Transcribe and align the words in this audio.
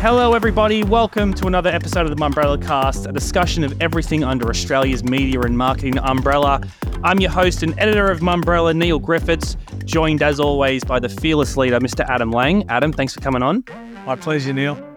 Hello, 0.00 0.32
everybody. 0.32 0.82
Welcome 0.82 1.32
to 1.34 1.46
another 1.46 1.70
episode 1.70 2.10
of 2.10 2.10
the 2.10 2.16
Mumbrella 2.16 2.60
Cast, 2.60 3.06
a 3.06 3.12
discussion 3.12 3.62
of 3.62 3.80
everything 3.80 4.24
under 4.24 4.48
Australia's 4.48 5.04
media 5.04 5.40
and 5.42 5.56
marketing 5.56 5.98
umbrella. 5.98 6.60
I'm 7.04 7.20
your 7.20 7.30
host 7.30 7.62
and 7.62 7.78
editor 7.78 8.10
of 8.10 8.18
Mumbrella, 8.18 8.74
Neil 8.74 8.98
Griffiths, 8.98 9.56
joined 9.84 10.20
as 10.20 10.40
always 10.40 10.82
by 10.82 10.98
the 10.98 11.08
fearless 11.08 11.56
leader, 11.56 11.78
Mr. 11.78 12.04
Adam 12.08 12.32
Lang. 12.32 12.68
Adam, 12.68 12.92
thanks 12.92 13.14
for 13.14 13.20
coming 13.20 13.44
on. 13.44 13.64
My 14.06 14.16
pleasure, 14.16 14.52
Neil. 14.52 14.87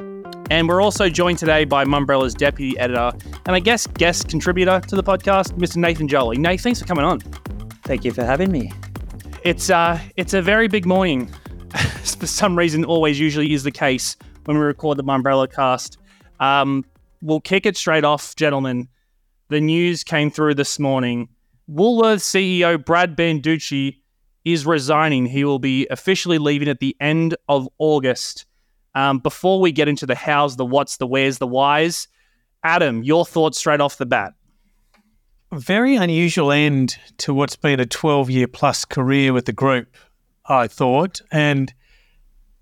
And 0.51 0.67
we're 0.67 0.81
also 0.81 1.07
joined 1.07 1.37
today 1.37 1.63
by 1.63 1.85
Mumbrella's 1.85 2.33
deputy 2.33 2.77
editor 2.77 3.13
and 3.45 3.55
I 3.55 3.61
guess 3.61 3.87
guest 3.87 4.27
contributor 4.27 4.81
to 4.81 4.97
the 4.97 5.01
podcast, 5.01 5.53
Mr. 5.53 5.77
Nathan 5.77 6.09
Jolly. 6.09 6.37
Nate, 6.37 6.59
thanks 6.59 6.81
for 6.81 6.85
coming 6.85 7.05
on. 7.05 7.21
Thank 7.85 8.03
you 8.03 8.11
for 8.11 8.25
having 8.25 8.51
me. 8.51 8.69
It's 9.45 9.69
uh, 9.69 9.97
it's 10.17 10.33
a 10.33 10.41
very 10.41 10.67
big 10.67 10.85
morning. 10.85 11.27
for 12.03 12.27
some 12.27 12.57
reason, 12.57 12.83
always 12.83 13.17
usually 13.17 13.53
is 13.53 13.63
the 13.63 13.71
case 13.71 14.17
when 14.43 14.57
we 14.57 14.63
record 14.63 14.97
the 14.97 15.05
Mumbrella 15.05 15.49
cast. 15.49 15.97
Um, 16.41 16.83
we'll 17.21 17.39
kick 17.39 17.65
it 17.65 17.77
straight 17.77 18.03
off, 18.03 18.35
gentlemen. 18.35 18.89
The 19.47 19.61
news 19.61 20.03
came 20.03 20.29
through 20.29 20.55
this 20.55 20.79
morning. 20.79 21.29
Woolworths 21.71 22.27
CEO 22.27 22.83
Brad 22.85 23.15
Banducci 23.15 24.01
is 24.43 24.65
resigning. 24.65 25.27
He 25.27 25.45
will 25.45 25.59
be 25.59 25.87
officially 25.89 26.39
leaving 26.39 26.67
at 26.67 26.81
the 26.81 26.93
end 26.99 27.37
of 27.47 27.69
August. 27.77 28.45
Um, 28.93 29.19
before 29.19 29.61
we 29.61 29.71
get 29.71 29.87
into 29.87 30.05
the 30.05 30.15
hows, 30.15 30.57
the 30.57 30.65
whats, 30.65 30.97
the 30.97 31.07
wheres, 31.07 31.37
the 31.37 31.47
whys, 31.47 32.07
Adam, 32.63 33.03
your 33.03 33.25
thoughts 33.25 33.57
straight 33.57 33.81
off 33.81 33.97
the 33.97 34.05
bat. 34.05 34.33
Very 35.53 35.95
unusual 35.95 36.51
end 36.51 36.97
to 37.17 37.33
what's 37.33 37.55
been 37.55 37.79
a 37.79 37.85
12 37.85 38.29
year 38.29 38.47
plus 38.47 38.85
career 38.85 39.33
with 39.33 39.45
the 39.45 39.53
group, 39.53 39.95
I 40.45 40.67
thought. 40.67 41.21
And 41.31 41.73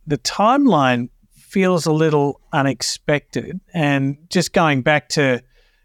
the 0.07 0.17
timeline 0.17 1.09
feels 1.35 1.85
a 1.85 1.91
little 1.91 2.41
unexpected. 2.53 3.59
And 3.73 4.17
just 4.29 4.53
going 4.53 4.81
back 4.81 5.09
to, 5.09 5.43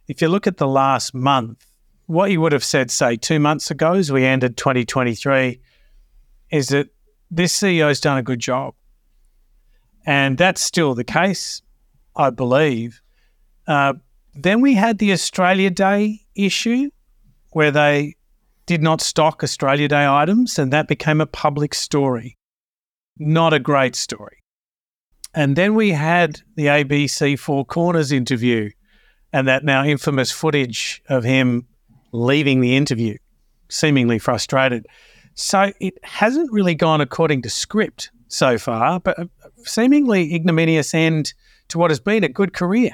if 0.09 0.23
you 0.23 0.29
look 0.29 0.47
at 0.47 0.59
the 0.59 0.69
last 0.69 1.15
month, 1.15 1.67
what 2.07 2.31
you 2.31 2.41
would 2.41 2.53
have 2.53 2.65
said, 2.65 2.91
say, 2.91 3.17
two 3.17 3.41
months 3.41 3.71
ago 3.71 3.95
as 3.95 4.13
we 4.13 4.25
ended 4.25 4.57
2023, 4.57 5.61
is 6.51 6.69
that 6.69 6.89
this 7.31 7.59
CEO's 7.59 8.01
done 8.01 8.19
a 8.19 8.23
good 8.23 8.41
job. 8.41 8.75
And 10.07 10.37
that's 10.37 10.61
still 10.61 10.95
the 10.95 11.05
case, 11.05 11.63
I 12.17 12.31
believe. 12.31 13.01
Uh, 13.67 13.95
then 14.35 14.61
we 14.61 14.75
had 14.75 14.99
the 14.99 15.13
Australia 15.13 15.71
Day 15.71 16.21
issue 16.35 16.91
where 17.53 17.71
they 17.71 18.17
did 18.67 18.83
not 18.83 19.01
stock 19.01 19.43
Australia 19.43 19.89
Day 19.89 20.07
items, 20.07 20.59
and 20.59 20.73
that 20.73 20.89
became 20.89 21.21
a 21.21 21.27
public 21.27 21.75
story. 21.75 22.37
Not 23.19 23.53
a 23.53 23.59
great 23.59 23.95
story. 23.95 24.39
And 25.35 25.57
then 25.57 25.75
we 25.75 25.91
had 25.91 26.41
the 26.57 26.67
ABC 26.67 27.39
Four 27.39 27.65
Corners 27.65 28.13
interview 28.13 28.71
and 29.33 29.49
that 29.49 29.65
now 29.65 29.85
infamous 29.85 30.31
footage 30.31 31.03
of 31.09 31.25
him 31.25 31.67
leaving 32.13 32.61
the 32.61 32.77
interview, 32.77 33.17
seemingly 33.69 34.19
frustrated. 34.19 34.87
So 35.35 35.73
it 35.81 35.95
hasn't 36.05 36.53
really 36.53 36.77
gone 36.77 37.01
according 37.01 37.43
to 37.43 37.51
script 37.51 38.11
so 38.35 38.59
far, 38.59 39.01
but 39.01 39.19
a 39.19 39.29
seemingly 39.65 40.35
ignominious 40.35 40.95
end 40.95 41.33
to 41.69 41.79
what 41.79 41.91
has 41.91 42.01
been 42.01 42.25
a 42.25 42.29
good 42.29 42.53
career. 42.53 42.91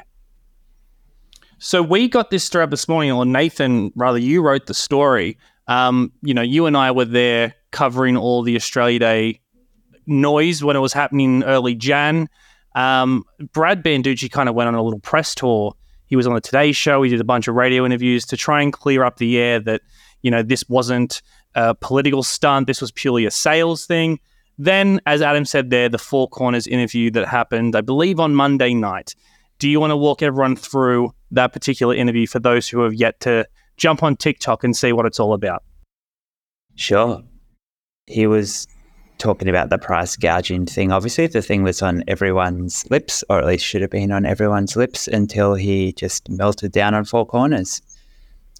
So 1.59 1.83
we 1.83 2.09
got 2.09 2.31
this 2.31 2.55
up 2.55 2.71
this 2.71 2.89
morning, 2.89 3.13
or 3.13 3.27
Nathan, 3.27 3.93
rather, 3.95 4.19
you 4.19 4.43
wrote 4.43 4.67
the 4.67 4.75
story. 4.75 5.37
Um, 5.67 6.13
you 6.23 6.33
know, 6.33 6.43
you 6.43 6.67
and 6.67 6.77
I 6.77 6.91
were 6.91 7.05
there 7.05 7.55
covering 7.71 8.17
all 8.17 8.43
the 8.43 8.57
Australia 8.57 8.99
Day 8.99 9.41
noise 10.07 10.65
when 10.65 10.77
it 10.77 10.81
was 10.81 10.93
happening 10.93 11.45
early 11.45 11.75
Jan. 11.75 12.29
Um, 12.75 13.25
Brad 13.53 13.83
Banducci 13.83 14.31
kind 14.31 14.49
of 14.49 14.55
went 14.55 14.69
on 14.69 14.75
a 14.75 14.83
little 14.83 15.00
press 15.00 15.34
tour. 15.34 15.75
He 16.06 16.17
was 16.17 16.27
on 16.27 16.34
the 16.34 16.41
Today 16.41 16.73
Show. 16.73 17.03
He 17.03 17.11
did 17.11 17.21
a 17.21 17.25
bunch 17.25 17.47
of 17.47 17.55
radio 17.55 17.84
interviews 17.84 18.25
to 18.27 18.37
try 18.37 18.62
and 18.62 18.73
clear 18.73 19.05
up 19.05 19.19
the 19.19 19.39
air 19.39 19.61
that 19.61 19.83
you 20.23 20.31
know 20.31 20.43
this 20.43 20.69
wasn't 20.69 21.23
a 21.55 21.75
political 21.75 22.23
stunt. 22.23 22.67
This 22.67 22.81
was 22.81 22.91
purely 22.91 23.27
a 23.27 23.31
sales 23.31 23.87
thing. 23.87 24.19
Then, 24.60 25.00
as 25.06 25.22
Adam 25.22 25.47
said 25.47 25.71
there, 25.71 25.88
the 25.88 25.97
Four 25.97 26.28
Corners 26.28 26.66
interview 26.66 27.10
that 27.12 27.26
happened, 27.26 27.75
I 27.75 27.81
believe, 27.81 28.21
on 28.21 28.34
Monday 28.34 28.75
night. 28.75 29.15
Do 29.59 29.71
you 29.71 29.81
want 29.81 29.91
to 29.91 29.97
walk 29.97 30.21
everyone 30.21 30.54
through 30.54 31.15
that 31.31 31.54
particular 31.54 31.94
interview 31.94 32.26
for 32.26 32.41
those 32.41 32.69
who 32.69 32.81
have 32.81 32.93
yet 32.93 33.19
to 33.20 33.47
jump 33.78 34.03
on 34.03 34.16
TikTok 34.16 34.62
and 34.62 34.76
see 34.76 34.93
what 34.93 35.06
it's 35.06 35.19
all 35.19 35.32
about? 35.32 35.62
Sure. 36.75 37.22
He 38.06 38.26
was 38.26 38.66
talking 39.16 39.49
about 39.49 39.70
the 39.70 39.78
price 39.78 40.15
gouging 40.15 40.66
thing. 40.66 40.93
Obviously, 40.93 41.26
the 41.26 41.41
thing 41.41 41.62
was 41.62 41.81
on 41.81 42.04
everyone's 42.06 42.84
lips, 42.91 43.25
or 43.31 43.38
at 43.38 43.47
least 43.47 43.65
should 43.65 43.81
have 43.81 43.91
been 43.91 44.12
on 44.12 44.26
everyone's 44.26 44.76
lips, 44.76 45.09
until 45.09 45.54
he 45.54 45.94
just 45.94 46.28
melted 46.28 46.72
down 46.72 46.93
on 46.93 47.06
four 47.06 47.25
corners. 47.25 47.81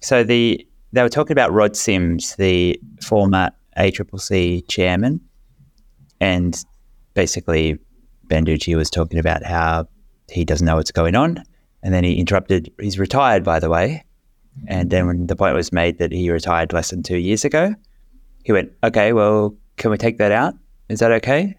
So 0.01 0.23
the 0.23 0.65
they 0.93 1.03
were 1.03 1.09
talking 1.09 1.33
about 1.33 1.53
Rod 1.53 1.75
Sims, 1.75 2.35
the 2.37 2.81
former 3.03 3.51
ACCC 3.77 4.67
chairman, 4.67 5.21
and 6.21 6.63
basically 7.15 7.77
Banducci 8.27 8.77
was 8.77 8.89
talking 8.89 9.19
about 9.19 9.43
how 9.43 9.87
he 10.29 10.45
doesn't 10.45 10.65
know 10.65 10.77
what's 10.77 10.91
going 10.91 11.15
on, 11.15 11.43
and 11.83 11.93
then 11.93 12.05
he 12.05 12.13
interrupted. 12.13 12.71
He's 12.79 12.97
retired, 12.97 13.43
by 13.43 13.59
the 13.59 13.69
way. 13.69 14.05
And 14.67 14.89
then 14.89 15.07
when 15.07 15.27
the 15.27 15.35
point 15.35 15.55
was 15.55 15.73
made 15.73 15.97
that 15.97 16.11
he 16.11 16.29
retired 16.29 16.71
less 16.71 16.91
than 16.91 17.03
two 17.03 17.17
years 17.17 17.43
ago, 17.43 17.73
he 18.43 18.53
went, 18.53 18.71
"Okay, 18.83 19.11
well, 19.11 19.55
can 19.77 19.91
we 19.91 19.97
take 19.97 20.17
that 20.19 20.31
out? 20.31 20.53
Is 20.87 20.99
that 20.99 21.11
okay? 21.11 21.57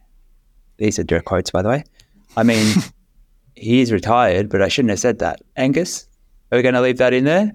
These 0.78 0.98
are 0.98 1.04
direct 1.04 1.26
quotes, 1.26 1.50
by 1.50 1.62
the 1.62 1.68
way. 1.68 1.84
I 2.36 2.42
mean, 2.42 2.76
he 3.56 3.80
is 3.80 3.92
retired, 3.92 4.48
but 4.48 4.62
I 4.62 4.68
shouldn't 4.68 4.90
have 4.90 5.00
said 5.00 5.18
that. 5.18 5.40
Angus, 5.56 6.06
are 6.50 6.56
we 6.56 6.62
going 6.62 6.74
to 6.74 6.80
leave 6.80 6.98
that 6.98 7.12
in 7.12 7.24
there? 7.24 7.52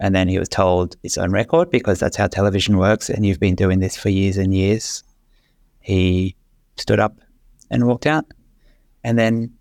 And 0.00 0.14
then 0.14 0.28
he 0.28 0.38
was 0.38 0.48
told 0.48 0.96
it's 1.02 1.16
on 1.16 1.30
record 1.30 1.70
because 1.70 1.98
that's 1.98 2.16
how 2.16 2.26
television 2.26 2.76
works, 2.76 3.08
and 3.08 3.24
you've 3.24 3.40
been 3.40 3.54
doing 3.54 3.78
this 3.78 3.96
for 3.96 4.10
years 4.10 4.36
and 4.36 4.52
years. 4.54 5.02
He 5.86 6.34
stood 6.76 6.98
up 6.98 7.20
and 7.70 7.86
walked 7.86 8.06
out, 8.06 8.24
and 9.04 9.16
then 9.16 9.54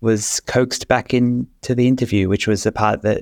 was 0.00 0.40
coaxed 0.40 0.88
back 0.88 1.14
into 1.14 1.76
the 1.76 1.86
interview, 1.86 2.28
which 2.28 2.48
was 2.48 2.64
the 2.64 2.72
part 2.72 3.02
that 3.02 3.20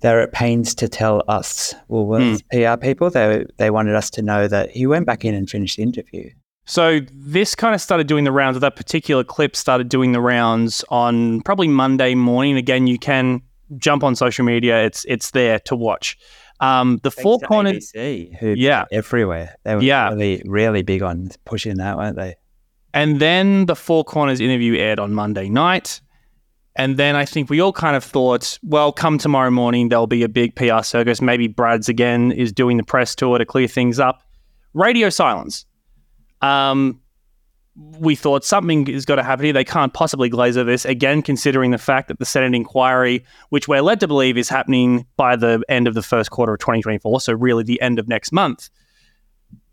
they're 0.00 0.20
at 0.20 0.30
pains 0.30 0.76
to 0.76 0.88
tell 0.88 1.24
us, 1.26 1.74
Woolworths 1.90 2.40
mm. 2.52 2.76
PR 2.76 2.80
people, 2.80 3.10
they, 3.10 3.44
they 3.56 3.70
wanted 3.70 3.96
us 3.96 4.10
to 4.10 4.22
know 4.22 4.46
that 4.46 4.70
he 4.70 4.86
went 4.86 5.06
back 5.06 5.24
in 5.24 5.34
and 5.34 5.50
finished 5.50 5.76
the 5.76 5.82
interview. 5.82 6.30
So 6.66 7.00
this 7.12 7.56
kind 7.56 7.74
of 7.74 7.80
started 7.80 8.06
doing 8.06 8.22
the 8.22 8.30
rounds, 8.30 8.60
that 8.60 8.76
particular 8.76 9.24
clip 9.24 9.56
started 9.56 9.88
doing 9.88 10.12
the 10.12 10.20
rounds 10.20 10.84
on 10.88 11.40
probably 11.40 11.66
Monday 11.66 12.14
morning. 12.14 12.56
Again, 12.56 12.86
you 12.86 12.96
can 12.96 13.42
jump 13.78 14.04
on 14.04 14.14
social 14.14 14.44
media. 14.44 14.84
It's 14.84 15.04
it's 15.06 15.32
there 15.32 15.58
to 15.60 15.74
watch. 15.74 16.16
Um, 16.60 16.98
the 17.02 17.10
Thanks 17.10 17.22
four 17.22 17.38
corners, 17.40 17.90
who 17.92 18.54
yeah, 18.56 18.84
everywhere. 18.92 19.56
They 19.64 19.74
were 19.74 19.82
yeah. 19.82 20.10
really, 20.10 20.42
really 20.46 20.82
big 20.82 21.02
on 21.02 21.30
pushing 21.44 21.76
that, 21.78 21.96
weren't 21.96 22.16
they? 22.16 22.36
And 22.94 23.18
then 23.18 23.66
the 23.66 23.74
Four 23.74 24.04
Corners 24.04 24.40
interview 24.40 24.76
aired 24.76 25.00
on 25.00 25.12
Monday 25.12 25.48
night. 25.48 26.00
And 26.76 26.96
then 26.96 27.16
I 27.16 27.24
think 27.24 27.50
we 27.50 27.60
all 27.60 27.72
kind 27.72 27.96
of 27.96 28.04
thought, 28.04 28.58
well, 28.62 28.92
come 28.92 29.18
tomorrow 29.18 29.50
morning, 29.50 29.88
there'll 29.88 30.06
be 30.06 30.22
a 30.22 30.28
big 30.28 30.54
PR 30.54 30.82
circus. 30.82 31.20
Maybe 31.20 31.48
Brad's 31.48 31.88
again 31.88 32.32
is 32.32 32.52
doing 32.52 32.76
the 32.76 32.84
press 32.84 33.14
tour 33.14 33.38
to 33.38 33.44
clear 33.44 33.66
things 33.66 33.98
up. 33.98 34.22
Radio 34.74 35.08
silence. 35.08 35.66
Um, 36.40 37.00
we 37.76 38.14
thought 38.14 38.44
something 38.44 38.86
is 38.86 39.04
got 39.04 39.16
to 39.16 39.22
happen 39.22 39.44
here. 39.44 39.52
They 39.52 39.64
can't 39.64 39.92
possibly 39.92 40.28
glaze 40.28 40.56
over 40.56 40.70
this 40.70 40.84
again, 40.84 41.22
considering 41.22 41.72
the 41.72 41.78
fact 41.78 42.08
that 42.08 42.18
the 42.18 42.24
Senate 42.24 42.54
inquiry, 42.54 43.24
which 43.48 43.66
we're 43.66 43.82
led 43.82 44.00
to 44.00 44.08
believe 44.08 44.38
is 44.38 44.48
happening 44.48 45.06
by 45.16 45.34
the 45.34 45.62
end 45.68 45.88
of 45.88 45.94
the 45.94 46.02
first 46.02 46.30
quarter 46.30 46.54
of 46.54 46.60
2024, 46.60 47.20
so 47.20 47.32
really 47.32 47.64
the 47.64 47.80
end 47.80 47.98
of 47.98 48.06
next 48.06 48.30
month. 48.30 48.70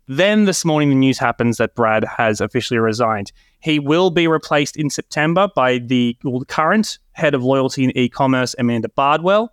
Then 0.08 0.46
this 0.46 0.64
morning, 0.64 0.88
the 0.88 0.96
news 0.96 1.18
happens 1.18 1.58
that 1.58 1.76
Brad 1.76 2.04
has 2.04 2.40
officially 2.40 2.78
resigned. 2.78 3.30
He 3.60 3.78
will 3.78 4.10
be 4.10 4.26
replaced 4.26 4.76
in 4.76 4.90
September 4.90 5.48
by 5.54 5.78
the, 5.78 6.16
current 6.48 6.98
head 7.12 7.34
of 7.34 7.44
loyalty 7.44 7.84
and 7.84 7.96
e-commerce, 7.96 8.56
Amanda 8.58 8.88
Bardwell. 8.88 9.52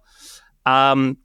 Um, 0.66 1.18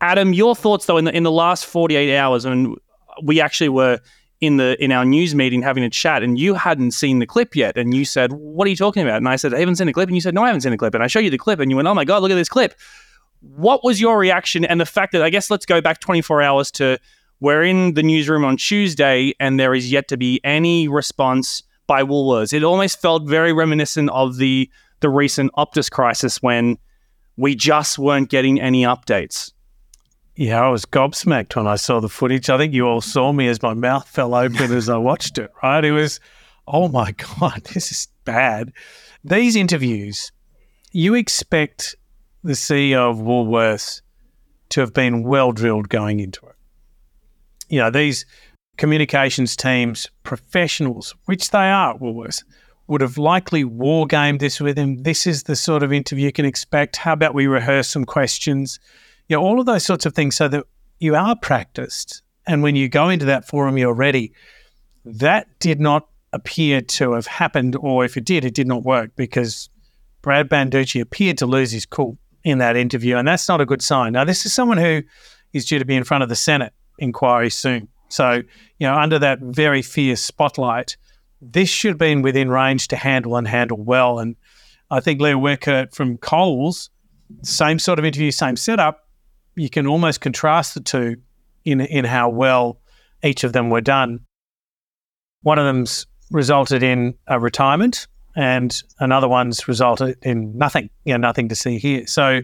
Adam, 0.00 0.32
your 0.32 0.54
thoughts 0.54 0.86
though 0.86 0.96
in 0.96 1.04
the 1.04 1.16
in 1.16 1.22
the 1.22 1.30
last 1.30 1.64
forty 1.64 1.94
eight 1.96 2.16
hours, 2.16 2.44
and 2.44 2.76
we 3.22 3.40
actually 3.40 3.68
were 3.68 4.00
in 4.42 4.56
the 4.56 4.76
in 4.82 4.90
our 4.90 5.04
news 5.04 5.34
meeting 5.36 5.62
having 5.62 5.84
a 5.84 5.88
chat, 5.88 6.22
and 6.22 6.38
you 6.38 6.54
hadn't 6.54 6.90
seen 6.90 7.20
the 7.20 7.26
clip 7.26 7.54
yet, 7.54 7.78
and 7.78 7.94
you 7.94 8.04
said, 8.04 8.32
"What 8.32 8.66
are 8.66 8.70
you 8.70 8.76
talking 8.76 9.02
about?" 9.02 9.18
And 9.18 9.28
I 9.28 9.36
said, 9.36 9.54
"I 9.54 9.60
haven't 9.60 9.76
seen 9.76 9.86
the 9.86 9.92
clip," 9.92 10.08
and 10.08 10.16
you 10.16 10.20
said, 10.20 10.34
"No, 10.34 10.42
I 10.42 10.48
haven't 10.48 10.62
seen 10.62 10.72
the 10.72 10.78
clip." 10.78 10.94
And 10.94 11.02
I 11.02 11.06
show 11.06 11.20
you 11.20 11.30
the 11.30 11.38
clip, 11.38 11.60
and 11.60 11.70
you 11.70 11.76
went, 11.76 11.86
"Oh 11.88 11.94
my 11.94 12.04
god, 12.04 12.20
look 12.20 12.32
at 12.32 12.34
this 12.34 12.48
clip." 12.48 12.74
What 13.40 13.84
was 13.84 14.00
your 14.00 14.18
reaction, 14.18 14.64
and 14.64 14.80
the 14.80 14.86
fact 14.86 15.12
that 15.12 15.22
I 15.22 15.30
guess 15.30 15.48
let's 15.48 15.64
go 15.64 15.80
back 15.80 16.00
twenty 16.00 16.22
four 16.22 16.42
hours 16.42 16.72
to 16.72 16.98
we're 17.38 17.62
in 17.62 17.94
the 17.94 18.02
newsroom 18.02 18.44
on 18.44 18.56
Tuesday, 18.56 19.32
and 19.38 19.60
there 19.60 19.74
is 19.74 19.92
yet 19.92 20.08
to 20.08 20.16
be 20.16 20.40
any 20.42 20.88
response 20.88 21.62
by 21.86 22.02
Woolworths. 22.02 22.52
It 22.52 22.64
almost 22.64 23.00
felt 23.00 23.28
very 23.28 23.52
reminiscent 23.52 24.10
of 24.10 24.38
the 24.38 24.68
the 25.00 25.08
recent 25.08 25.52
Optus 25.56 25.88
crisis 25.88 26.42
when 26.42 26.78
we 27.36 27.54
just 27.54 27.96
weren't 27.96 28.28
getting 28.28 28.60
any 28.60 28.82
updates. 28.82 29.52
Yeah, 30.34 30.64
I 30.64 30.68
was 30.68 30.86
gobsmacked 30.86 31.56
when 31.56 31.66
I 31.66 31.76
saw 31.76 32.00
the 32.00 32.08
footage. 32.08 32.48
I 32.48 32.56
think 32.56 32.72
you 32.72 32.86
all 32.86 33.02
saw 33.02 33.32
me 33.32 33.48
as 33.48 33.62
my 33.62 33.74
mouth 33.74 34.08
fell 34.08 34.34
open 34.34 34.72
as 34.72 34.88
I 34.88 34.96
watched 34.96 35.36
it, 35.36 35.50
right? 35.62 35.84
It 35.84 35.92
was, 35.92 36.20
oh 36.66 36.88
my 36.88 37.12
God, 37.40 37.62
this 37.74 37.90
is 37.90 38.08
bad. 38.24 38.72
These 39.24 39.56
interviews, 39.56 40.32
you 40.90 41.14
expect 41.14 41.96
the 42.42 42.52
CEO 42.52 43.10
of 43.10 43.18
Woolworths 43.18 44.00
to 44.70 44.80
have 44.80 44.94
been 44.94 45.22
well 45.22 45.52
drilled 45.52 45.90
going 45.90 46.18
into 46.18 46.46
it. 46.46 46.56
You 47.68 47.80
know, 47.80 47.90
these 47.90 48.24
communications 48.78 49.54
teams, 49.54 50.08
professionals, 50.22 51.14
which 51.26 51.50
they 51.50 51.70
are, 51.70 51.96
Woolworths, 51.98 52.42
would 52.86 53.02
have 53.02 53.18
likely 53.18 53.64
war 53.64 54.06
gamed 54.06 54.40
this 54.40 54.60
with 54.60 54.78
him. 54.78 55.02
This 55.02 55.26
is 55.26 55.44
the 55.44 55.56
sort 55.56 55.82
of 55.82 55.92
interview 55.92 56.26
you 56.26 56.32
can 56.32 56.46
expect. 56.46 56.96
How 56.96 57.12
about 57.12 57.34
we 57.34 57.46
rehearse 57.46 57.88
some 57.88 58.04
questions? 58.04 58.80
You 59.32 59.38
know, 59.38 59.44
all 59.44 59.60
of 59.60 59.64
those 59.64 59.82
sorts 59.82 60.04
of 60.04 60.14
things 60.14 60.36
so 60.36 60.46
that 60.48 60.66
you 60.98 61.14
are 61.14 61.34
practiced. 61.34 62.20
And 62.46 62.62
when 62.62 62.76
you 62.76 62.90
go 62.90 63.08
into 63.08 63.24
that 63.24 63.48
forum, 63.48 63.78
you're 63.78 63.94
ready. 63.94 64.34
That 65.06 65.48
did 65.58 65.80
not 65.80 66.06
appear 66.34 66.82
to 66.82 67.12
have 67.12 67.26
happened, 67.26 67.74
or 67.76 68.04
if 68.04 68.18
it 68.18 68.26
did, 68.26 68.44
it 68.44 68.52
did 68.52 68.66
not 68.66 68.82
work 68.82 69.16
because 69.16 69.70
Brad 70.20 70.50
Banducci 70.50 71.00
appeared 71.00 71.38
to 71.38 71.46
lose 71.46 71.70
his 71.70 71.86
cool 71.86 72.18
in 72.44 72.58
that 72.58 72.76
interview, 72.76 73.16
and 73.16 73.26
that's 73.26 73.48
not 73.48 73.62
a 73.62 73.64
good 73.64 73.80
sign. 73.80 74.12
Now, 74.12 74.24
this 74.24 74.44
is 74.44 74.52
someone 74.52 74.76
who 74.76 75.00
is 75.54 75.64
due 75.64 75.78
to 75.78 75.86
be 75.86 75.96
in 75.96 76.04
front 76.04 76.22
of 76.22 76.28
the 76.28 76.36
Senate 76.36 76.74
inquiry 76.98 77.48
soon. 77.48 77.88
So, 78.10 78.32
you 78.32 78.86
know, 78.86 78.92
under 78.92 79.18
that 79.18 79.38
very 79.40 79.80
fierce 79.80 80.20
spotlight, 80.20 80.98
this 81.40 81.70
should 81.70 81.92
have 81.92 81.98
been 81.98 82.20
within 82.20 82.50
range 82.50 82.88
to 82.88 82.96
handle 82.96 83.38
and 83.38 83.48
handle 83.48 83.82
well. 83.82 84.18
And 84.18 84.36
I 84.90 85.00
think 85.00 85.22
Leah 85.22 85.36
Weckert 85.36 85.94
from 85.94 86.18
Coles, 86.18 86.90
same 87.40 87.78
sort 87.78 87.98
of 87.98 88.04
interview, 88.04 88.30
same 88.30 88.56
setup. 88.56 89.01
You 89.54 89.70
can 89.70 89.86
almost 89.86 90.20
contrast 90.20 90.74
the 90.74 90.80
two 90.80 91.16
in 91.64 91.80
in 91.80 92.04
how 92.04 92.28
well 92.28 92.80
each 93.22 93.44
of 93.44 93.52
them 93.52 93.70
were 93.70 93.80
done. 93.80 94.20
One 95.42 95.58
of 95.58 95.66
them's 95.66 96.06
resulted 96.30 96.82
in 96.82 97.14
a 97.26 97.38
retirement, 97.38 98.06
and 98.36 98.82
another 98.98 99.28
one's 99.28 99.68
resulted 99.68 100.16
in 100.22 100.56
nothing. 100.56 100.90
You 101.04 101.14
know, 101.14 101.18
nothing 101.18 101.48
to 101.48 101.54
see 101.54 101.78
here. 101.78 102.06
So, 102.06 102.40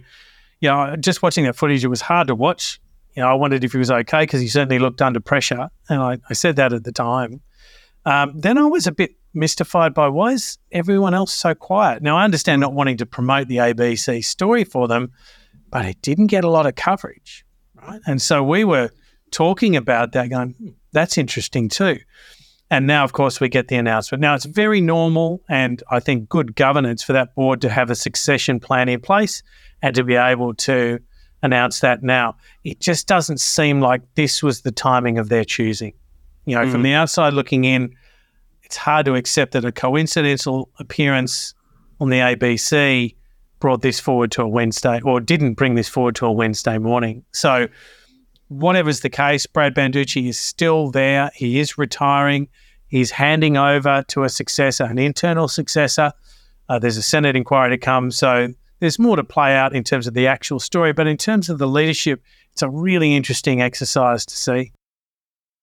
you 0.60 0.68
know, 0.68 0.96
just 0.96 1.22
watching 1.22 1.44
that 1.44 1.56
footage, 1.56 1.84
it 1.84 1.88
was 1.88 2.00
hard 2.00 2.28
to 2.28 2.34
watch. 2.34 2.80
You 3.16 3.22
know, 3.22 3.28
I 3.28 3.34
wondered 3.34 3.64
if 3.64 3.72
he 3.72 3.78
was 3.78 3.90
okay 3.90 4.22
because 4.22 4.40
he 4.40 4.48
certainly 4.48 4.78
looked 4.78 5.02
under 5.02 5.20
pressure, 5.20 5.70
and 5.88 6.00
I, 6.00 6.18
I 6.28 6.34
said 6.34 6.56
that 6.56 6.72
at 6.72 6.84
the 6.84 6.92
time. 6.92 7.40
Um, 8.04 8.38
then 8.38 8.58
I 8.58 8.64
was 8.64 8.86
a 8.86 8.92
bit 8.92 9.16
mystified 9.34 9.92
by 9.94 10.08
why 10.08 10.32
is 10.32 10.58
everyone 10.72 11.14
else 11.14 11.32
so 11.32 11.54
quiet? 11.54 12.02
Now 12.02 12.16
I 12.16 12.24
understand 12.24 12.60
not 12.60 12.72
wanting 12.72 12.96
to 12.98 13.06
promote 13.06 13.48
the 13.48 13.56
ABC 13.56 14.24
story 14.24 14.64
for 14.64 14.88
them, 14.88 15.12
but 15.70 15.84
it 15.86 16.00
didn't 16.02 16.28
get 16.28 16.44
a 16.44 16.50
lot 16.50 16.66
of 16.66 16.74
coverage, 16.74 17.44
right? 17.74 18.00
And 18.06 18.20
so 18.20 18.42
we 18.42 18.64
were 18.64 18.90
talking 19.30 19.76
about 19.76 20.12
that, 20.12 20.30
going, 20.30 20.50
hmm, 20.50 20.68
that's 20.92 21.18
interesting 21.18 21.68
too. 21.68 21.98
And 22.70 22.86
now, 22.86 23.04
of 23.04 23.12
course, 23.12 23.40
we 23.40 23.48
get 23.48 23.68
the 23.68 23.76
announcement. 23.76 24.20
Now, 24.20 24.34
it's 24.34 24.44
very 24.44 24.80
normal 24.80 25.42
and 25.48 25.82
I 25.90 26.00
think 26.00 26.28
good 26.28 26.54
governance 26.54 27.02
for 27.02 27.14
that 27.14 27.34
board 27.34 27.62
to 27.62 27.70
have 27.70 27.88
a 27.88 27.94
succession 27.94 28.60
plan 28.60 28.88
in 28.88 29.00
place 29.00 29.42
and 29.80 29.94
to 29.94 30.04
be 30.04 30.16
able 30.16 30.54
to 30.54 30.98
announce 31.42 31.80
that 31.80 32.02
now. 32.02 32.36
It 32.64 32.80
just 32.80 33.06
doesn't 33.06 33.40
seem 33.40 33.80
like 33.80 34.02
this 34.14 34.42
was 34.42 34.62
the 34.62 34.72
timing 34.72 35.18
of 35.18 35.30
their 35.30 35.44
choosing. 35.44 35.94
You 36.44 36.56
know, 36.56 36.64
mm. 36.64 36.70
from 36.70 36.82
the 36.82 36.92
outside 36.92 37.32
looking 37.32 37.64
in, 37.64 37.94
it's 38.62 38.76
hard 38.76 39.06
to 39.06 39.14
accept 39.14 39.52
that 39.52 39.64
a 39.64 39.72
coincidental 39.72 40.68
appearance 40.78 41.54
on 42.00 42.10
the 42.10 42.18
ABC 42.18 43.14
brought 43.60 43.82
this 43.82 44.00
forward 44.00 44.30
to 44.32 44.42
a 44.42 44.48
Wednesday 44.48 45.00
or 45.04 45.20
didn't 45.20 45.54
bring 45.54 45.74
this 45.74 45.88
forward 45.88 46.14
to 46.16 46.26
a 46.26 46.32
Wednesday 46.32 46.78
morning. 46.78 47.24
So, 47.32 47.68
whatever's 48.48 49.00
the 49.00 49.10
case, 49.10 49.46
Brad 49.46 49.74
Banducci 49.74 50.28
is 50.28 50.38
still 50.38 50.90
there. 50.90 51.30
He 51.34 51.58
is 51.58 51.78
retiring. 51.78 52.48
He's 52.86 53.10
handing 53.10 53.56
over 53.56 54.04
to 54.08 54.24
a 54.24 54.28
successor, 54.28 54.84
an 54.84 54.98
internal 54.98 55.48
successor. 55.48 56.12
Uh, 56.68 56.78
there's 56.78 56.96
a 56.96 57.02
Senate 57.02 57.36
inquiry 57.36 57.70
to 57.70 57.78
come. 57.78 58.10
So, 58.10 58.48
there's 58.80 58.98
more 58.98 59.16
to 59.16 59.24
play 59.24 59.56
out 59.56 59.74
in 59.74 59.82
terms 59.82 60.06
of 60.06 60.14
the 60.14 60.26
actual 60.26 60.60
story. 60.60 60.92
But 60.92 61.06
in 61.06 61.16
terms 61.16 61.48
of 61.48 61.58
the 61.58 61.66
leadership, 61.66 62.22
it's 62.52 62.62
a 62.62 62.70
really 62.70 63.14
interesting 63.14 63.60
exercise 63.60 64.24
to 64.26 64.36
see 64.36 64.72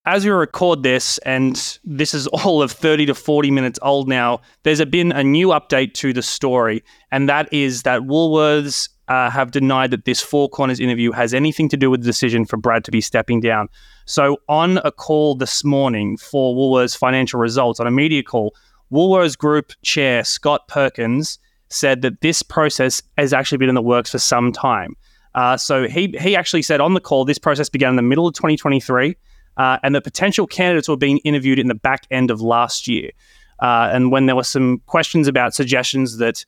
as 0.06 0.24
we 0.24 0.31
record 0.31 0.84
this, 0.84 1.18
and 1.19 1.80
this 1.84 2.13
is 2.13 2.28
all 2.28 2.62
of 2.62 2.72
30 2.72 3.07
to 3.07 3.16
40 3.16 3.52
minutes 3.52 3.80
old 3.81 4.07
now, 4.07 4.42
there's 4.63 4.84
been 4.86 5.12
a 5.12 5.24
new 5.24 5.48
update 5.50 5.94
to 5.96 6.13
the 6.13 6.22
story, 6.22 6.84
and 7.12 7.28
that 7.28 7.52
is 7.52 7.84
that 7.84 8.02
Woolworths 8.02 8.90
uh, 9.07 9.30
have 9.30 9.52
denied 9.52 9.92
that 9.92 10.06
this 10.06 10.22
Four 10.22 10.50
Corners 10.50 10.80
interview 10.80 11.12
has 11.12 11.34
anything 11.34 11.69
to 11.69 11.78
do 11.78 11.90
with 11.90 12.02
the 12.02 12.06
decision 12.06 12.46
for 12.46 12.57
Brad 12.57 12.84
to 12.86 12.92
be 12.92 13.02
stepping 13.02 13.40
down. 13.40 13.68
So, 14.06 14.38
on 14.48 14.80
a 14.84 14.92
call 14.92 15.36
this 15.36 15.63
morning 15.63 16.18
for 16.18 16.56
Woolworths 16.56 16.98
financial 16.98 17.40
results, 17.40 17.80
on 17.80 17.88
a 17.88 17.92
media 17.92 18.24
call, 18.24 18.56
Woolworths 18.92 19.38
Group 19.38 19.74
Chair 19.84 20.24
Scott 20.24 20.68
Perkins 20.68 21.40
said 21.69 22.04
that 22.04 22.22
this 22.22 22.44
process 22.44 23.01
has 23.18 23.34
actually 23.34 23.58
been 23.58 23.69
in 23.69 23.75
the 23.75 23.81
works 23.81 24.12
for 24.12 24.19
some 24.19 24.51
time. 24.51 24.96
Uh, 25.34 25.58
so 25.58 25.88
he 25.88 26.16
he 26.19 26.36
actually 26.36 26.62
said 26.62 26.80
on 26.80 26.94
the 26.94 27.01
call 27.01 27.25
this 27.25 27.40
process 27.40 27.68
began 27.69 27.90
in 27.90 27.96
the 27.96 28.01
middle 28.01 28.28
of 28.28 28.34
2023 28.36 29.16
uh, 29.57 29.78
and 29.84 29.96
the 29.96 30.02
potential 30.02 30.48
candidates 30.48 30.88
were 30.88 30.98
being 30.98 31.19
interviewed 31.19 31.60
in 31.60 31.68
the 31.68 31.75
back 31.75 32.06
end 32.12 32.31
of 32.31 32.42
last 32.42 32.88
year. 32.88 33.12
Uh, 33.60 33.90
and 33.92 34.12
when 34.12 34.25
there 34.25 34.36
were 34.36 34.44
some 34.44 34.80
questions 34.86 35.28
about 35.28 35.54
suggestions 35.54 36.18
that 36.18 36.46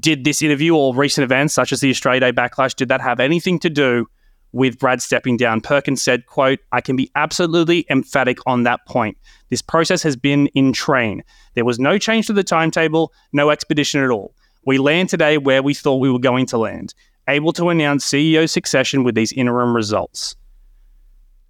did 0.00 0.24
this 0.24 0.42
interview 0.42 0.74
or 0.74 0.94
recent 0.94 1.22
events 1.22 1.54
such 1.54 1.72
as 1.72 1.80
the 1.80 1.90
Australia 1.90 2.20
Day 2.20 2.32
backlash, 2.32 2.74
did 2.74 2.88
that 2.88 3.00
have 3.00 3.20
anything 3.20 3.58
to 3.60 3.70
do 3.70 4.06
with 4.52 4.78
Brad 4.78 5.00
stepping 5.00 5.36
down? 5.36 5.60
Perkins 5.60 6.02
said, 6.02 6.26
quote, 6.26 6.58
I 6.72 6.80
can 6.80 6.96
be 6.96 7.10
absolutely 7.14 7.86
emphatic 7.88 8.38
on 8.46 8.64
that 8.64 8.84
point. 8.86 9.16
This 9.50 9.62
process 9.62 10.02
has 10.02 10.16
been 10.16 10.48
in 10.48 10.72
train. 10.72 11.22
There 11.54 11.64
was 11.64 11.78
no 11.78 11.98
change 11.98 12.26
to 12.26 12.32
the 12.32 12.44
timetable, 12.44 13.12
no 13.32 13.50
expedition 13.50 14.02
at 14.02 14.10
all. 14.10 14.34
We 14.64 14.78
land 14.78 15.08
today 15.08 15.38
where 15.38 15.62
we 15.62 15.74
thought 15.74 15.96
we 15.96 16.10
were 16.10 16.18
going 16.18 16.46
to 16.46 16.58
land, 16.58 16.94
able 17.28 17.52
to 17.54 17.68
announce 17.68 18.04
CEO 18.04 18.48
succession 18.50 19.04
with 19.04 19.14
these 19.14 19.32
interim 19.32 19.74
results. 19.74 20.34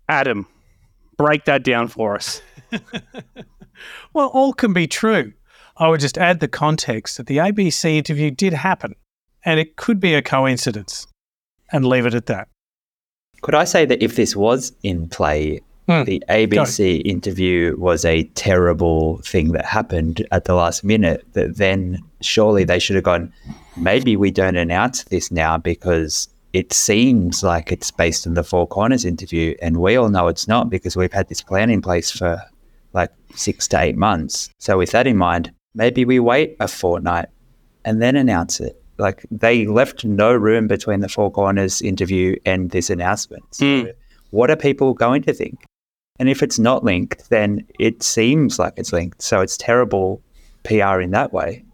Adam, 0.09 0.47
break 1.19 1.45
that 1.45 1.63
down 1.63 1.89
for 1.89 2.15
us. 2.15 2.41
well, 4.15 4.29
all 4.29 4.55
can 4.55 4.73
be 4.73 4.87
true. 4.87 5.35
I 5.77 5.89
would 5.89 6.01
just 6.01 6.19
add 6.19 6.41
the 6.41 6.49
context 6.49 7.19
that 7.19 7.27
the 7.27 7.37
ABC 7.37 7.97
interview 7.97 8.31
did 8.31 8.53
happen 8.53 8.95
and 9.45 9.61
it 9.61 9.77
could 9.77 10.01
be 10.01 10.15
a 10.15 10.23
coincidence 10.23 11.07
and 11.71 11.85
leave 11.85 12.07
it 12.07 12.15
at 12.15 12.27
that. 12.27 12.49
Could 13.43 13.55
I 13.55 13.65
say 13.65 13.85
that 13.85 14.03
if 14.03 14.17
this 14.17 14.35
was 14.35 14.73
in 14.83 15.09
play, 15.09 15.61
mm. 15.89 16.05
the 16.05 16.23
ABC 16.29 17.03
interview 17.05 17.77
was 17.79 18.05
a 18.05 18.25
terrible 18.35 19.19
thing 19.19 19.53
that 19.53 19.65
happened 19.65 20.27
at 20.33 20.45
the 20.47 20.55
last 20.55 20.83
minute, 20.83 21.25
that 21.35 21.57
then 21.57 21.99
surely 22.21 22.65
they 22.65 22.81
should 22.81 22.97
have 22.97 23.05
gone, 23.05 23.33
maybe 23.77 24.17
we 24.17 24.33
don't 24.33 24.57
announce 24.57 25.05
this 25.05 25.31
now 25.31 25.57
because 25.57 26.29
it 26.53 26.73
seems 26.73 27.43
like 27.43 27.71
it's 27.71 27.91
based 27.91 28.27
on 28.27 28.35
the 28.35 28.45
Four 28.45 28.67
Corners 28.67 29.05
interview, 29.05 29.55
and 29.61 29.79
we 29.79 29.97
all 29.97 30.09
know 30.09 30.29
it's 30.29 30.49
not 30.49 30.71
because 30.71 30.97
we've 30.97 31.13
had 31.13 31.29
this 31.29 31.43
plan 31.43 31.71
in 31.71 31.83
place 31.83 32.11
for 32.11 32.43
like 32.93 33.13
six 33.35 33.69
to 33.69 33.81
eight 33.81 33.97
months. 33.97 34.51
So, 34.59 34.79
with 34.79 34.93
that 34.93 35.07
in 35.07 35.17
mind, 35.17 35.53
maybe 35.75 36.05
we 36.05 36.19
wait 36.21 36.57
a 36.61 36.69
fortnight 36.69 37.29
and 37.85 38.03
then 38.03 38.17
announce 38.17 38.61
it. 38.61 38.83
Like 38.99 39.25
they 39.31 39.67
left 39.67 40.05
no 40.05 40.33
room 40.35 40.67
between 40.67 41.01
the 41.01 41.09
Four 41.09 41.31
Corners 41.31 41.81
interview 41.81 42.37
and 42.45 42.71
this 42.71 42.91
announcement. 42.91 43.45
So 43.53 43.65
mm. 43.65 43.93
What 44.31 44.51
are 44.51 44.57
people 44.57 44.93
going 44.93 45.23
to 45.23 45.33
think? 45.33 45.65
And 46.19 46.29
if 46.29 46.43
it's 46.43 46.59
not 46.59 46.85
linked, 46.85 47.31
then 47.31 47.67
it 47.79 48.03
seems 48.03 48.59
like 48.59 48.75
it's 48.77 48.93
linked. 48.93 49.23
So 49.23 49.41
it's 49.41 49.57
terrible 49.57 50.21
PR 50.65 51.01
in 51.01 51.13
that 51.13 51.33
way. 51.33 51.65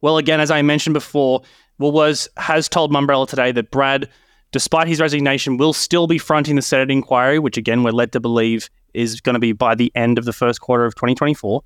Well, 0.00 0.18
again, 0.18 0.40
as 0.40 0.50
I 0.50 0.62
mentioned 0.62 0.94
before, 0.94 1.42
Woolworths 1.80 2.28
has 2.36 2.68
told 2.68 2.92
Mumbrella 2.92 3.28
today 3.28 3.52
that 3.52 3.70
Brad, 3.70 4.08
despite 4.52 4.88
his 4.88 5.00
resignation, 5.00 5.56
will 5.56 5.72
still 5.72 6.06
be 6.06 6.18
fronting 6.18 6.56
the 6.56 6.62
Senate 6.62 6.90
inquiry, 6.90 7.38
which 7.38 7.56
again 7.56 7.82
we're 7.82 7.90
led 7.90 8.12
to 8.12 8.20
believe 8.20 8.68
is 8.94 9.20
going 9.20 9.34
to 9.34 9.40
be 9.40 9.52
by 9.52 9.74
the 9.74 9.92
end 9.94 10.18
of 10.18 10.24
the 10.24 10.32
first 10.32 10.60
quarter 10.60 10.84
of 10.84 10.94
2024. 10.94 11.62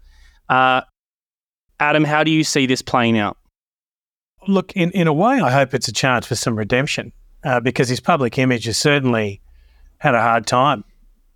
Uh, 0.49 0.81
Adam, 1.79 2.05
how 2.05 2.25
do 2.25 2.31
you 2.31 2.45
see 2.45 2.67
this 2.67 2.83
playing 2.83 3.17
out? 3.19 3.39
Look, 4.49 4.73
in, 4.73 4.91
in 4.91 5.07
a 5.07 5.13
way, 5.13 5.41
I 5.41 5.51
hope 5.51 5.75
it's 5.75 5.89
a 5.89 5.93
chance 5.93 6.27
for 6.27 6.35
some 6.35 6.57
redemption 6.57 7.13
uh, 7.45 7.61
because 7.61 7.89
his 7.89 8.01
public 8.01 8.39
image 8.39 8.65
has 8.65 8.77
certainly 8.77 9.41
had 9.99 10.15
a 10.15 10.21
hard 10.21 10.47
time 10.47 10.85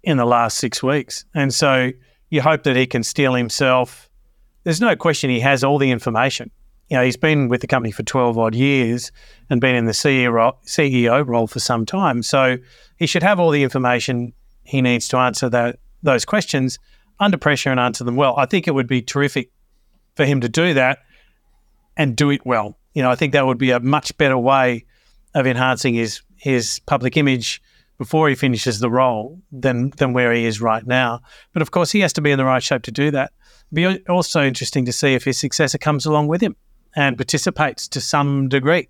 in 0.02 0.16
the 0.16 0.24
last 0.24 0.58
six 0.58 0.82
weeks. 0.82 1.24
And 1.34 1.52
so 1.52 1.90
you 2.30 2.42
hope 2.42 2.64
that 2.64 2.76
he 2.76 2.86
can 2.86 3.02
steel 3.02 3.34
himself. 3.34 4.10
There's 4.64 4.80
no 4.80 4.96
question 4.96 5.30
he 5.30 5.40
has 5.40 5.62
all 5.62 5.78
the 5.78 5.90
information 5.90 6.50
you 6.88 6.96
know, 6.96 7.04
he's 7.04 7.16
been 7.16 7.48
with 7.48 7.60
the 7.60 7.66
company 7.66 7.90
for 7.90 8.02
12 8.02 8.38
odd 8.38 8.54
years 8.54 9.10
and 9.48 9.60
been 9.60 9.74
in 9.74 9.86
the 9.86 9.92
CEO 9.92 11.26
role 11.26 11.46
for 11.46 11.60
some 11.60 11.86
time. 11.86 12.22
So 12.22 12.58
he 12.96 13.06
should 13.06 13.22
have 13.22 13.40
all 13.40 13.50
the 13.50 13.62
information 13.62 14.32
he 14.64 14.82
needs 14.82 15.08
to 15.08 15.16
answer 15.16 15.48
that, 15.50 15.78
those 16.02 16.24
questions 16.24 16.78
under 17.20 17.38
pressure 17.38 17.70
and 17.70 17.80
answer 17.80 18.04
them 18.04 18.16
well. 18.16 18.34
I 18.36 18.46
think 18.46 18.68
it 18.68 18.72
would 18.72 18.86
be 18.86 19.02
terrific 19.02 19.50
for 20.14 20.24
him 20.24 20.40
to 20.42 20.48
do 20.48 20.74
that 20.74 20.98
and 21.96 22.16
do 22.16 22.30
it 22.30 22.44
well. 22.44 22.78
You 22.92 23.02
know, 23.02 23.10
I 23.10 23.14
think 23.14 23.32
that 23.32 23.46
would 23.46 23.58
be 23.58 23.70
a 23.70 23.80
much 23.80 24.16
better 24.18 24.38
way 24.38 24.84
of 25.34 25.46
enhancing 25.46 25.94
his 25.94 26.22
his 26.36 26.80
public 26.86 27.16
image 27.16 27.62
before 27.98 28.28
he 28.28 28.34
finishes 28.34 28.80
the 28.80 28.90
role 28.90 29.40
than 29.50 29.90
than 29.96 30.12
where 30.12 30.32
he 30.32 30.44
is 30.44 30.60
right 30.60 30.86
now. 30.86 31.20
But 31.52 31.62
of 31.62 31.70
course, 31.70 31.90
he 31.90 32.00
has 32.00 32.12
to 32.14 32.20
be 32.20 32.30
in 32.30 32.38
the 32.38 32.44
right 32.44 32.62
shape 32.62 32.82
to 32.82 32.92
do 32.92 33.10
that. 33.12 33.32
It'll 33.74 33.94
be 33.94 34.06
also 34.06 34.44
interesting 34.44 34.84
to 34.84 34.92
see 34.92 35.14
if 35.14 35.24
his 35.24 35.38
successor 35.38 35.78
comes 35.78 36.06
along 36.06 36.28
with 36.28 36.40
him 36.40 36.56
and 36.96 37.16
participates 37.16 37.88
to 37.88 38.00
some 38.00 38.48
degree. 38.48 38.88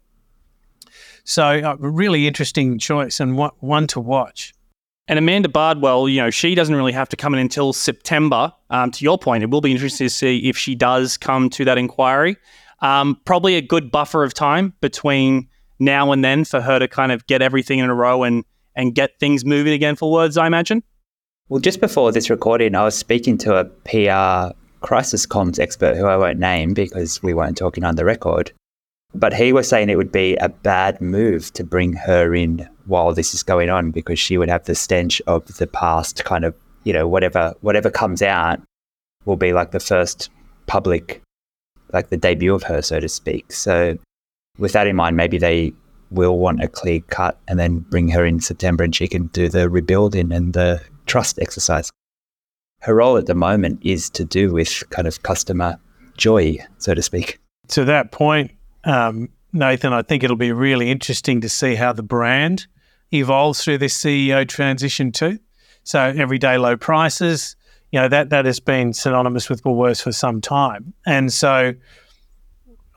So, 1.24 1.44
a 1.48 1.76
really 1.76 2.26
interesting 2.26 2.78
choice 2.78 3.18
and 3.18 3.38
one 3.60 3.86
to 3.88 4.00
watch. 4.00 4.52
And 5.06 5.18
Amanda 5.18 5.48
Bardwell, 5.48 6.08
you 6.08 6.20
know, 6.20 6.30
she 6.30 6.54
doesn't 6.54 6.74
really 6.74 6.92
have 6.92 7.08
to 7.10 7.16
come 7.16 7.34
in 7.34 7.40
until 7.40 7.72
September. 7.72 8.52
Um, 8.70 8.90
to 8.90 9.04
your 9.04 9.18
point, 9.18 9.42
it 9.42 9.50
will 9.50 9.60
be 9.60 9.72
interesting 9.72 10.06
to 10.06 10.10
see 10.12 10.48
if 10.48 10.56
she 10.56 10.74
does 10.74 11.16
come 11.16 11.50
to 11.50 11.64
that 11.64 11.76
inquiry. 11.76 12.36
Um, 12.80 13.20
probably 13.24 13.56
a 13.56 13.62
good 13.62 13.90
buffer 13.90 14.22
of 14.24 14.34
time 14.34 14.74
between 14.80 15.48
now 15.78 16.12
and 16.12 16.24
then 16.24 16.44
for 16.44 16.60
her 16.60 16.78
to 16.78 16.88
kind 16.88 17.12
of 17.12 17.26
get 17.26 17.42
everything 17.42 17.78
in 17.78 17.90
a 17.90 17.94
row 17.94 18.22
and 18.22 18.44
and 18.76 18.94
get 18.94 19.18
things 19.20 19.44
moving 19.44 19.72
again 19.72 19.94
for 19.94 20.10
words, 20.10 20.36
I 20.36 20.46
imagine. 20.46 20.82
Well, 21.48 21.60
just 21.60 21.80
before 21.80 22.10
this 22.10 22.28
recording, 22.28 22.74
I 22.74 22.82
was 22.82 22.96
speaking 22.96 23.38
to 23.38 23.56
a 23.56 23.64
PR 23.64 24.56
crisis 24.84 25.24
comms 25.26 25.58
expert 25.58 25.96
who 25.96 26.04
I 26.04 26.16
won't 26.18 26.38
name 26.38 26.74
because 26.74 27.22
we 27.22 27.32
weren't 27.32 27.56
talking 27.56 27.84
on 27.84 27.96
the 27.96 28.04
record. 28.04 28.52
But 29.14 29.32
he 29.32 29.52
was 29.52 29.66
saying 29.66 29.88
it 29.88 29.96
would 29.96 30.12
be 30.12 30.36
a 30.36 30.50
bad 30.50 31.00
move 31.00 31.52
to 31.54 31.64
bring 31.64 31.94
her 31.94 32.34
in 32.34 32.68
while 32.84 33.14
this 33.14 33.32
is 33.32 33.42
going 33.42 33.70
on 33.70 33.92
because 33.92 34.18
she 34.18 34.36
would 34.36 34.50
have 34.50 34.64
the 34.64 34.74
stench 34.74 35.22
of 35.26 35.46
the 35.56 35.66
past 35.66 36.24
kind 36.24 36.44
of, 36.44 36.54
you 36.84 36.92
know, 36.92 37.08
whatever 37.08 37.54
whatever 37.62 37.90
comes 37.90 38.20
out 38.20 38.60
will 39.24 39.36
be 39.36 39.54
like 39.54 39.70
the 39.70 39.80
first 39.80 40.28
public 40.66 41.22
like 41.92 42.10
the 42.10 42.16
debut 42.18 42.54
of 42.54 42.64
her, 42.64 42.82
so 42.82 43.00
to 43.00 43.08
speak. 43.08 43.52
So 43.52 43.96
with 44.58 44.72
that 44.72 44.86
in 44.86 44.96
mind, 44.96 45.16
maybe 45.16 45.38
they 45.38 45.72
will 46.10 46.38
want 46.38 46.62
a 46.62 46.68
clear 46.68 47.00
cut 47.08 47.38
and 47.48 47.58
then 47.58 47.78
bring 47.78 48.08
her 48.08 48.26
in 48.26 48.40
September 48.40 48.84
and 48.84 48.94
she 48.94 49.08
can 49.08 49.28
do 49.28 49.48
the 49.48 49.70
rebuilding 49.70 50.30
and 50.30 50.52
the 50.52 50.82
trust 51.06 51.38
exercise. 51.38 51.90
Her 52.84 52.94
role 52.94 53.16
at 53.16 53.24
the 53.24 53.34
moment 53.34 53.80
is 53.82 54.10
to 54.10 54.26
do 54.26 54.52
with 54.52 54.82
kind 54.90 55.08
of 55.08 55.22
customer 55.22 55.80
joy, 56.18 56.58
so 56.76 56.92
to 56.92 57.00
speak. 57.00 57.40
To 57.68 57.84
that 57.86 58.12
point, 58.12 58.50
um, 58.84 59.30
Nathan, 59.54 59.94
I 59.94 60.02
think 60.02 60.22
it'll 60.22 60.36
be 60.36 60.52
really 60.52 60.90
interesting 60.90 61.40
to 61.40 61.48
see 61.48 61.76
how 61.76 61.94
the 61.94 62.02
brand 62.02 62.66
evolves 63.10 63.64
through 63.64 63.78
this 63.78 63.98
CEO 63.98 64.46
transition 64.46 65.12
too. 65.12 65.38
So 65.84 65.98
everyday 65.98 66.58
low 66.58 66.76
prices, 66.76 67.56
you 67.90 68.00
know, 68.00 68.08
that 68.08 68.28
that 68.28 68.44
has 68.44 68.60
been 68.60 68.92
synonymous 68.92 69.48
with 69.48 69.62
Woolworths 69.62 70.02
for 70.02 70.12
some 70.12 70.42
time. 70.42 70.92
And 71.06 71.32
so 71.32 71.72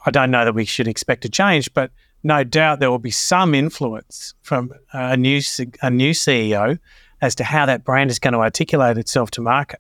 I 0.06 0.12
don't 0.12 0.32
know 0.32 0.44
that 0.44 0.54
we 0.54 0.66
should 0.66 0.90
expect 0.90 1.24
a 1.24 1.30
change, 1.30 1.74
but 1.74 1.92
no 2.24 2.44
doubt 2.44 2.82
there 2.82 2.92
will 2.92 3.00
be 3.00 3.12
some 3.12 3.56
influence 3.56 4.34
from 4.42 4.74
a 4.92 5.16
new 5.16 5.40
a 5.82 5.90
new 5.90 6.12
CEO 6.12 6.78
as 7.22 7.36
to 7.36 7.44
how 7.44 7.66
that 7.66 7.84
brand 7.84 8.12
is 8.12 8.20
going 8.20 8.34
to 8.34 8.40
articulate 8.40 8.98
itself 8.98 9.32
to 9.32 9.42
market. 9.42 9.80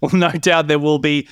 Well, 0.00 0.12
no 0.12 0.30
doubt 0.30 0.68
there 0.68 0.78
will 0.78 0.98
be 0.98 1.28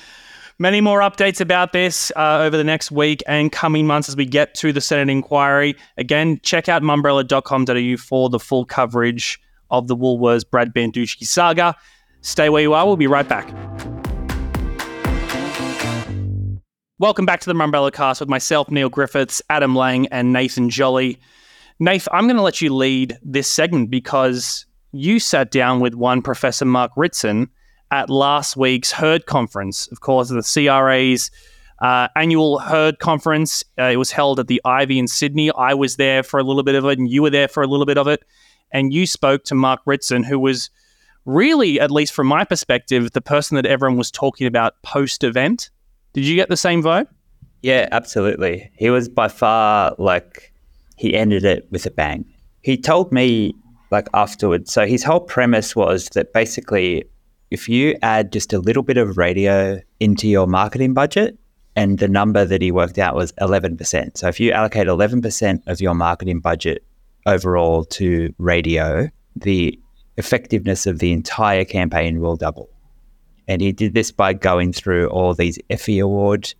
Many 0.57 0.79
more 0.79 1.01
updates 1.01 1.41
about 1.41 1.73
this 1.73 2.13
uh, 2.15 2.37
over 2.39 2.55
the 2.55 2.63
next 2.63 2.89
week 2.89 3.21
and 3.27 3.51
coming 3.51 3.85
months 3.85 4.07
as 4.07 4.15
we 4.15 4.25
get 4.25 4.55
to 4.55 4.71
the 4.71 4.79
Senate 4.79 5.11
inquiry. 5.11 5.75
Again, 5.97 6.39
check 6.43 6.69
out 6.69 6.81
mumbrella.com.au 6.81 7.97
for 7.97 8.29
the 8.29 8.39
full 8.39 8.63
coverage 8.63 9.37
of 9.69 9.89
the 9.89 9.97
Woolworths 9.97 10.49
Brad 10.49 10.73
Banducci 10.73 11.25
saga. 11.25 11.75
Stay 12.21 12.47
where 12.47 12.61
you 12.61 12.73
are. 12.73 12.85
We'll 12.85 12.95
be 12.95 13.05
right 13.05 13.27
back. 13.27 13.53
Welcome 16.99 17.25
back 17.25 17.41
to 17.41 17.47
the 17.47 17.53
Mumbrella 17.53 17.91
cast 17.91 18.21
with 18.21 18.29
myself, 18.29 18.71
Neil 18.71 18.87
Griffiths, 18.87 19.41
Adam 19.49 19.75
Lang, 19.75 20.07
and 20.07 20.31
Nathan 20.31 20.69
Jolly. 20.69 21.19
Nath, 21.79 22.07
I'm 22.11 22.25
going 22.25 22.37
to 22.37 22.41
let 22.41 22.61
you 22.61 22.73
lead 22.73 23.17
this 23.21 23.49
segment 23.49 23.89
because 23.89 24.65
you 24.93 25.19
sat 25.19 25.51
down 25.51 25.81
with 25.81 25.93
one 25.93 26.21
Professor 26.21 26.63
Mark 26.63 26.91
Ritson 26.95 27.49
at 27.91 28.09
last 28.09 28.55
week's 28.55 28.93
Herd 28.93 29.25
Conference. 29.25 29.87
Of 29.91 29.99
course, 29.99 30.29
the 30.29 30.41
CRA's 30.41 31.31
uh, 31.81 32.07
annual 32.15 32.59
Herd 32.59 32.99
Conference. 32.99 33.61
Uh, 33.77 33.83
it 33.83 33.97
was 33.97 34.11
held 34.11 34.39
at 34.39 34.47
the 34.47 34.61
Ivy 34.63 34.97
in 34.97 35.09
Sydney. 35.09 35.51
I 35.51 35.73
was 35.73 35.97
there 35.97 36.23
for 36.23 36.39
a 36.39 36.43
little 36.43 36.63
bit 36.63 36.75
of 36.75 36.85
it, 36.85 36.97
and 36.97 37.09
you 37.09 37.21
were 37.21 37.29
there 37.29 37.49
for 37.49 37.61
a 37.61 37.67
little 37.67 37.85
bit 37.85 37.97
of 37.97 38.07
it. 38.07 38.23
And 38.71 38.93
you 38.93 39.05
spoke 39.05 39.43
to 39.45 39.55
Mark 39.55 39.81
Ritson, 39.85 40.23
who 40.23 40.39
was 40.39 40.69
really, 41.25 41.79
at 41.79 41.91
least 41.91 42.13
from 42.13 42.27
my 42.27 42.45
perspective, 42.45 43.11
the 43.11 43.21
person 43.21 43.55
that 43.55 43.65
everyone 43.65 43.97
was 43.97 44.11
talking 44.11 44.47
about 44.47 44.81
post 44.81 45.25
event. 45.25 45.69
Did 46.13 46.25
you 46.25 46.35
get 46.35 46.47
the 46.47 46.57
same 46.57 46.81
vibe? 46.81 47.07
Yeah, 47.61 47.89
absolutely. 47.91 48.71
He 48.77 48.89
was 48.89 49.09
by 49.09 49.27
far 49.27 49.93
like, 49.97 50.53
he 50.95 51.15
ended 51.15 51.45
it 51.45 51.67
with 51.71 51.85
a 51.85 51.91
bang. 51.91 52.25
He 52.61 52.77
told 52.77 53.11
me, 53.11 53.53
like, 53.91 54.07
afterwards. 54.13 54.73
So 54.73 54.85
his 54.85 55.03
whole 55.03 55.19
premise 55.19 55.75
was 55.75 56.09
that 56.09 56.33
basically 56.33 57.05
if 57.51 57.69
you 57.69 57.95
add 58.01 58.31
just 58.31 58.53
a 58.53 58.59
little 58.59 58.83
bit 58.83 58.97
of 58.97 59.17
radio 59.17 59.79
into 59.99 60.27
your 60.27 60.47
marketing 60.47 60.93
budget, 60.93 61.37
and 61.77 61.99
the 61.99 62.07
number 62.07 62.45
that 62.45 62.61
he 62.61 62.71
worked 62.71 62.97
out 62.97 63.15
was 63.15 63.33
11%. 63.33 64.17
So 64.17 64.27
if 64.29 64.39
you 64.39 64.51
allocate 64.51 64.87
11% 64.87 65.61
of 65.67 65.81
your 65.81 65.93
marketing 65.93 66.39
budget 66.39 66.83
overall 67.25 67.83
to 67.85 68.33
radio, 68.37 69.09
the 69.35 69.77
effectiveness 70.17 70.87
of 70.87 70.99
the 70.99 71.11
entire 71.11 71.65
campaign 71.65 72.21
will 72.21 72.37
double. 72.37 72.69
And 73.49 73.61
he 73.61 73.73
did 73.73 73.93
this 73.93 74.09
by 74.09 74.31
going 74.31 74.71
through 74.71 75.09
all 75.09 75.33
these 75.33 75.59
Effie 75.69 75.99
Award 75.99 76.53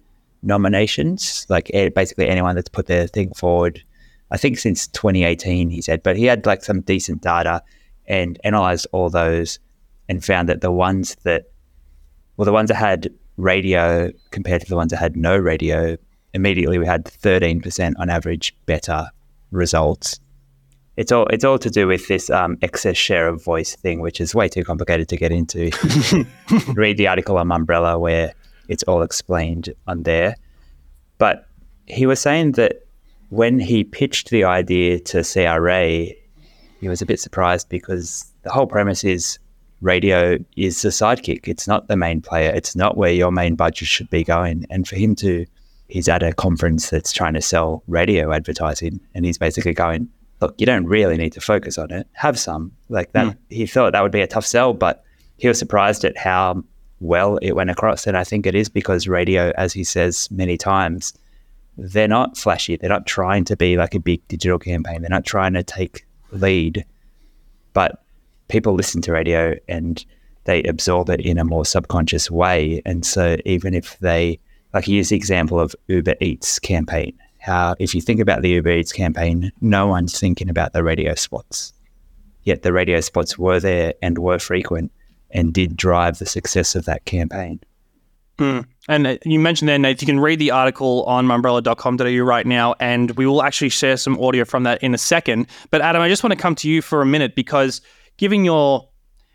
nominations, 0.43 1.45
like 1.47 1.71
basically 1.95 2.27
anyone 2.27 2.55
that's 2.55 2.69
put 2.69 2.87
their 2.87 3.07
thing 3.07 3.33
forward. 3.33 3.81
I 4.31 4.37
think 4.37 4.57
since 4.57 4.87
2018, 4.87 5.69
he 5.69 5.81
said, 5.81 6.03
but 6.03 6.17
he 6.17 6.25
had 6.25 6.45
like 6.45 6.63
some 6.63 6.81
decent 6.81 7.21
data 7.21 7.61
and 8.07 8.39
analyzed 8.43 8.87
all 8.91 9.09
those 9.09 9.59
and 10.09 10.23
found 10.23 10.49
that 10.49 10.61
the 10.61 10.71
ones 10.71 11.15
that, 11.23 11.45
well, 12.37 12.45
the 12.45 12.51
ones 12.51 12.69
that 12.69 12.75
had 12.75 13.09
radio 13.37 14.11
compared 14.31 14.61
to 14.61 14.69
the 14.69 14.75
ones 14.75 14.91
that 14.91 14.97
had 14.97 15.15
no 15.15 15.37
radio, 15.37 15.97
immediately 16.33 16.77
we 16.77 16.85
had 16.85 17.05
13% 17.05 17.93
on 17.97 18.09
average 18.09 18.55
better 18.65 19.09
results. 19.51 20.19
It's 20.97 21.11
all 21.11 21.25
it's 21.27 21.43
all 21.43 21.59
to 21.59 21.69
do 21.69 21.87
with 21.87 22.07
this 22.07 22.29
um, 22.29 22.57
excess 22.61 22.95
share 22.95 23.27
of 23.27 23.43
voice 23.43 23.75
thing, 23.75 23.99
which 23.99 24.21
is 24.21 24.33
way 24.33 24.47
too 24.47 24.63
complicated 24.63 25.09
to 25.09 25.17
get 25.17 25.31
into. 25.31 25.69
Read 26.73 26.95
the 26.95 27.07
article 27.07 27.37
on 27.37 27.49
Mumbrella 27.49 27.99
where 27.99 28.33
it's 28.69 28.83
all 28.83 29.01
explained 29.01 29.73
on 29.87 30.03
there. 30.03 30.35
But 31.17 31.47
he 31.85 32.05
was 32.05 32.21
saying 32.21 32.53
that 32.53 32.84
when 33.35 33.59
he 33.59 33.83
pitched 33.83 34.29
the 34.29 34.45
idea 34.45 34.97
to 34.97 35.21
CRA, 35.21 36.05
he 36.79 36.87
was 36.87 37.01
a 37.01 37.05
bit 37.05 37.19
surprised 37.19 37.67
because 37.67 38.31
the 38.43 38.49
whole 38.49 38.65
premise 38.65 39.03
is 39.03 39.39
radio 39.81 40.37
is 40.55 40.81
the 40.81 40.89
sidekick. 40.89 41.45
It's 41.45 41.67
not 41.67 41.89
the 41.89 41.97
main 41.97 42.21
player. 42.21 42.51
It's 42.51 42.77
not 42.77 42.95
where 42.95 43.11
your 43.11 43.33
main 43.33 43.55
budget 43.55 43.89
should 43.89 44.09
be 44.09 44.23
going. 44.23 44.65
And 44.69 44.87
for 44.87 44.95
him 44.95 45.15
to, 45.15 45.45
he's 45.89 46.07
at 46.07 46.23
a 46.23 46.31
conference 46.31 46.89
that's 46.89 47.11
trying 47.11 47.33
to 47.33 47.41
sell 47.41 47.83
radio 47.87 48.31
advertising, 48.31 49.01
and 49.13 49.25
he's 49.25 49.37
basically 49.37 49.73
going, 49.73 50.07
"Look, 50.39 50.55
you 50.57 50.65
don't 50.65 50.85
really 50.85 51.17
need 51.17 51.33
to 51.33 51.41
focus 51.41 51.77
on 51.77 51.91
it. 51.91 52.07
Have 52.13 52.39
some." 52.39 52.71
Like 52.87 53.11
that. 53.11 53.25
Mm. 53.25 53.37
He 53.49 53.65
thought 53.67 53.91
that 53.91 54.01
would 54.01 54.13
be 54.13 54.21
a 54.21 54.27
tough 54.27 54.45
sell, 54.45 54.73
but 54.73 55.03
he 55.35 55.49
was 55.49 55.59
surprised 55.59 56.05
at 56.05 56.17
how 56.17 56.63
well 57.01 57.35
it 57.41 57.51
went 57.51 57.69
across. 57.69 58.07
And 58.07 58.15
I 58.15 58.23
think 58.23 58.45
it 58.45 58.55
is 58.55 58.69
because 58.69 59.09
radio, 59.09 59.51
as 59.57 59.73
he 59.73 59.83
says 59.83 60.29
many 60.31 60.57
times, 60.57 61.13
they're 61.77 62.07
not 62.07 62.37
flashy. 62.37 62.75
They're 62.75 62.89
not 62.89 63.05
trying 63.05 63.43
to 63.45 63.57
be 63.57 63.77
like 63.77 63.95
a 63.95 63.99
big 63.99 64.25
digital 64.27 64.59
campaign. 64.59 65.01
They're 65.01 65.09
not 65.09 65.25
trying 65.25 65.53
to 65.53 65.63
take 65.63 66.05
lead, 66.31 66.85
but 67.73 68.03
people 68.47 68.73
listen 68.73 69.01
to 69.01 69.11
radio 69.11 69.55
and 69.67 70.03
they 70.45 70.63
absorb 70.63 71.09
it 71.09 71.19
in 71.19 71.37
a 71.37 71.45
more 71.45 71.65
subconscious 71.65 72.29
way. 72.29 72.81
And 72.85 73.05
so 73.05 73.37
even 73.45 73.73
if 73.73 73.97
they, 73.99 74.39
like 74.73 74.87
use 74.87 75.09
the 75.09 75.15
example 75.15 75.59
of 75.59 75.75
Uber 75.87 76.15
Eats 76.21 76.59
campaign, 76.59 77.17
how 77.39 77.75
if 77.79 77.93
you 77.93 78.01
think 78.01 78.19
about 78.19 78.41
the 78.41 78.49
Uber 78.49 78.71
Eats 78.71 78.93
campaign, 78.93 79.51
no 79.61 79.87
one's 79.87 80.19
thinking 80.19 80.49
about 80.49 80.73
the 80.73 80.83
radio 80.83 81.15
spots. 81.15 81.73
Yet 82.43 82.61
the 82.61 82.73
radio 82.73 83.01
spots 83.01 83.37
were 83.37 83.59
there 83.59 83.93
and 84.01 84.17
were 84.19 84.39
frequent 84.39 84.91
and 85.31 85.53
did 85.53 85.75
drive 85.75 86.19
the 86.19 86.25
success 86.25 86.75
of 86.75 86.85
that 86.85 87.05
campaign. 87.05 87.59
Mm. 88.37 88.65
And 88.87 89.07
uh, 89.07 89.17
you 89.23 89.39
mentioned 89.39 89.69
there, 89.69 89.79
Nate, 89.79 90.01
you 90.01 90.05
can 90.05 90.19
read 90.19 90.39
the 90.39 90.51
article 90.51 91.03
on 91.05 91.25
mumbrella.com.au 91.25 92.23
right 92.23 92.45
now, 92.45 92.75
and 92.79 93.11
we 93.11 93.25
will 93.25 93.41
actually 93.41 93.69
share 93.69 93.97
some 93.97 94.19
audio 94.19 94.45
from 94.45 94.63
that 94.63 94.83
in 94.83 94.93
a 94.93 94.97
second. 94.97 95.47
But 95.71 95.81
Adam, 95.81 96.01
I 96.01 96.09
just 96.09 96.23
want 96.23 96.33
to 96.33 96.39
come 96.39 96.55
to 96.55 96.69
you 96.69 96.81
for 96.81 97.01
a 97.01 97.05
minute 97.05 97.35
because– 97.35 97.81
given 98.17 98.45
your 98.45 98.87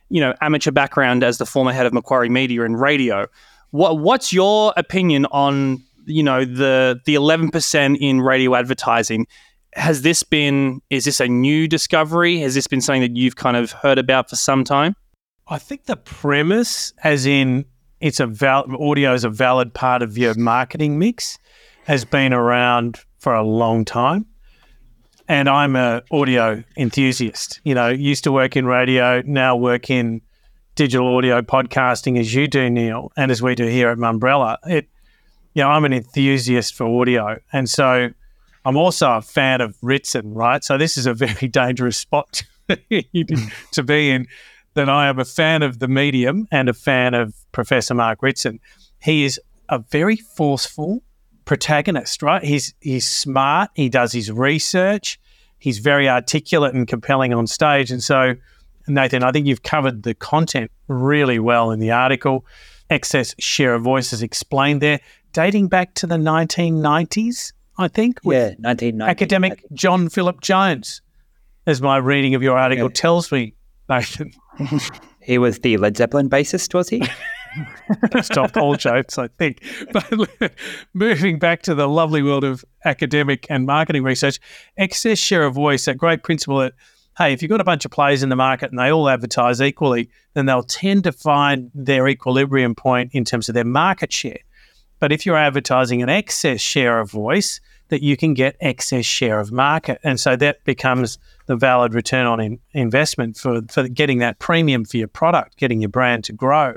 you 0.08 0.20
know 0.20 0.34
amateur 0.40 0.70
background 0.70 1.22
as 1.22 1.38
the 1.38 1.46
former 1.46 1.72
head 1.72 1.86
of 1.86 1.92
Macquarie 1.92 2.28
Media 2.28 2.64
and 2.64 2.80
radio, 2.80 3.26
what 3.70 3.98
what's 3.98 4.32
your 4.32 4.72
opinion 4.76 5.26
on 5.26 5.82
you 6.06 6.22
know 6.22 6.44
the 6.44 7.00
the 7.06 7.14
eleven 7.14 7.50
percent 7.50 7.98
in 8.00 8.20
radio 8.20 8.54
advertising? 8.54 9.26
Has 9.74 10.02
this 10.02 10.22
been 10.22 10.80
is 10.90 11.04
this 11.04 11.20
a 11.20 11.28
new 11.28 11.68
discovery? 11.68 12.38
Has 12.38 12.54
this 12.54 12.66
been 12.66 12.80
something 12.80 13.02
that 13.02 13.16
you've 13.16 13.36
kind 13.36 13.56
of 13.56 13.72
heard 13.72 13.98
about 13.98 14.28
for 14.28 14.36
some 14.36 14.64
time? 14.64 14.96
I 15.46 15.58
think 15.58 15.86
the 15.86 15.96
premise, 15.96 16.92
as 17.02 17.26
in 17.26 17.64
it's 18.00 18.20
a 18.20 18.26
val- 18.26 18.66
audio 18.80 19.14
is 19.14 19.24
a 19.24 19.30
valid 19.30 19.72
part 19.74 20.02
of 20.02 20.16
your 20.16 20.34
marketing 20.34 20.98
mix, 20.98 21.38
has 21.84 22.04
been 22.04 22.32
around 22.32 23.00
for 23.18 23.34
a 23.34 23.42
long 23.42 23.84
time. 23.84 24.26
and 25.28 25.48
I'm 25.48 25.76
a 25.76 26.02
audio 26.10 26.64
enthusiast. 26.76 27.60
You 27.62 27.74
know, 27.74 27.88
used 27.88 28.24
to 28.24 28.32
work 28.32 28.56
in 28.56 28.66
radio, 28.66 29.22
now 29.24 29.54
work 29.54 29.88
in 29.88 30.22
digital 30.74 31.16
audio 31.16 31.40
podcasting 31.42 32.18
as 32.18 32.34
you 32.34 32.48
do, 32.48 32.68
Neil, 32.68 33.12
and 33.16 33.30
as 33.30 33.40
we 33.40 33.54
do 33.54 33.66
here 33.66 33.90
at 33.90 33.98
Mumbrella. 33.98 34.56
It, 34.66 34.88
you 35.54 35.62
know, 35.62 35.68
I'm 35.68 35.84
an 35.84 35.92
enthusiast 35.92 36.74
for 36.74 37.00
audio, 37.00 37.38
and 37.52 37.68
so 37.68 38.08
I'm 38.64 38.76
also 38.76 39.12
a 39.12 39.22
fan 39.22 39.60
of 39.60 39.76
Ritson. 39.82 40.34
Right, 40.34 40.64
so 40.64 40.76
this 40.78 40.96
is 40.96 41.06
a 41.06 41.14
very 41.26 41.46
dangerous 41.48 41.96
spot 41.96 42.42
to 42.68 43.82
be 43.84 44.10
in. 44.10 44.26
That 44.74 44.88
I 44.88 45.08
am 45.08 45.18
a 45.18 45.24
fan 45.24 45.62
of 45.62 45.80
the 45.80 45.88
medium 45.88 46.46
and 46.52 46.68
a 46.68 46.72
fan 46.72 47.14
of 47.14 47.34
Professor 47.50 47.94
Mark 47.94 48.22
Ritson. 48.22 48.60
He 49.02 49.24
is 49.24 49.40
a 49.68 49.78
very 49.78 50.16
forceful 50.16 51.02
protagonist, 51.44 52.22
right? 52.22 52.44
He's 52.44 52.74
he's 52.80 53.08
smart. 53.08 53.70
He 53.74 53.88
does 53.88 54.12
his 54.12 54.30
research. 54.30 55.18
He's 55.58 55.78
very 55.78 56.08
articulate 56.08 56.74
and 56.74 56.86
compelling 56.86 57.34
on 57.34 57.46
stage. 57.46 57.90
And 57.90 58.02
so, 58.02 58.34
Nathan, 58.88 59.22
I 59.22 59.32
think 59.32 59.46
you've 59.46 59.62
covered 59.62 60.04
the 60.04 60.14
content 60.14 60.70
really 60.88 61.38
well 61.38 61.70
in 61.70 61.80
the 61.80 61.90
article. 61.90 62.46
Excess 62.88 63.34
share 63.38 63.74
of 63.74 63.82
voice 63.82 64.12
is 64.12 64.22
explained 64.22 64.80
there, 64.80 65.00
dating 65.32 65.68
back 65.68 65.94
to 65.94 66.06
the 66.06 66.16
1990s, 66.16 67.52
I 67.78 67.88
think. 67.88 68.20
Yeah, 68.24 68.54
1990. 68.58 69.10
Academic 69.10 69.64
John 69.72 70.08
Philip 70.08 70.40
Jones, 70.40 71.02
as 71.66 71.82
my 71.82 71.98
reading 71.98 72.34
of 72.34 72.42
your 72.42 72.58
article 72.58 72.86
yeah. 72.86 72.94
tells 72.94 73.30
me, 73.30 73.54
Nathan. 73.90 74.32
he 75.20 75.36
was 75.36 75.58
the 75.58 75.76
Led 75.76 75.96
Zeppelin 75.96 76.30
bassist, 76.30 76.72
was 76.72 76.88
he? 76.88 77.02
Stop 78.22 78.56
all 78.56 78.76
jokes, 78.76 79.18
I 79.18 79.28
think. 79.28 79.62
But 79.92 80.54
moving 80.94 81.38
back 81.38 81.62
to 81.62 81.74
the 81.74 81.88
lovely 81.88 82.22
world 82.22 82.44
of 82.44 82.64
academic 82.84 83.46
and 83.50 83.66
marketing 83.66 84.04
research, 84.04 84.38
excess 84.76 85.18
share 85.18 85.44
of 85.44 85.54
voice, 85.54 85.84
that 85.84 85.98
great 85.98 86.22
principle 86.22 86.58
that, 86.58 86.74
hey, 87.18 87.32
if 87.32 87.42
you've 87.42 87.50
got 87.50 87.60
a 87.60 87.64
bunch 87.64 87.84
of 87.84 87.90
players 87.90 88.22
in 88.22 88.28
the 88.28 88.36
market 88.36 88.70
and 88.70 88.78
they 88.78 88.90
all 88.90 89.08
advertise 89.08 89.60
equally, 89.60 90.08
then 90.34 90.46
they'll 90.46 90.62
tend 90.62 91.04
to 91.04 91.12
find 91.12 91.70
their 91.74 92.06
equilibrium 92.08 92.74
point 92.74 93.10
in 93.12 93.24
terms 93.24 93.48
of 93.48 93.54
their 93.54 93.64
market 93.64 94.12
share. 94.12 94.38
But 95.00 95.12
if 95.12 95.26
you're 95.26 95.36
advertising 95.36 96.02
an 96.02 96.08
excess 96.08 96.60
share 96.60 97.00
of 97.00 97.10
voice, 97.10 97.60
that 97.88 98.02
you 98.02 98.16
can 98.16 98.34
get 98.34 98.56
excess 98.60 99.04
share 99.04 99.40
of 99.40 99.50
market. 99.52 99.98
And 100.02 100.18
so 100.18 100.36
that 100.36 100.64
becomes 100.64 101.18
the 101.50 101.56
valid 101.56 101.94
return 101.94 102.26
on 102.26 102.38
in 102.38 102.60
investment 102.74 103.36
for, 103.36 103.60
for 103.68 103.88
getting 103.88 104.18
that 104.18 104.38
premium 104.38 104.84
for 104.84 104.98
your 104.98 105.08
product, 105.08 105.56
getting 105.56 105.80
your 105.80 105.88
brand 105.88 106.22
to 106.22 106.32
grow. 106.32 106.76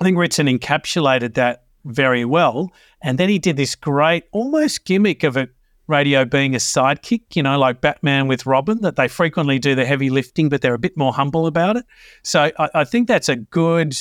I 0.00 0.04
think 0.04 0.16
Ritson 0.16 0.46
encapsulated 0.46 1.34
that 1.34 1.64
very 1.84 2.24
well. 2.24 2.70
And 3.02 3.18
then 3.18 3.28
he 3.28 3.40
did 3.40 3.56
this 3.56 3.74
great, 3.74 4.22
almost 4.30 4.84
gimmick 4.84 5.24
of 5.24 5.36
it, 5.36 5.50
radio 5.88 6.24
being 6.24 6.54
a 6.54 6.58
sidekick, 6.58 7.22
you 7.34 7.42
know, 7.42 7.58
like 7.58 7.80
Batman 7.80 8.28
with 8.28 8.46
Robin, 8.46 8.80
that 8.82 8.94
they 8.94 9.08
frequently 9.08 9.58
do 9.58 9.74
the 9.74 9.84
heavy 9.84 10.10
lifting, 10.10 10.48
but 10.48 10.62
they're 10.62 10.74
a 10.74 10.78
bit 10.78 10.96
more 10.96 11.12
humble 11.12 11.48
about 11.48 11.76
it. 11.76 11.84
So 12.22 12.52
I, 12.56 12.70
I 12.72 12.84
think 12.84 13.08
that's 13.08 13.28
a 13.28 13.34
good 13.34 13.96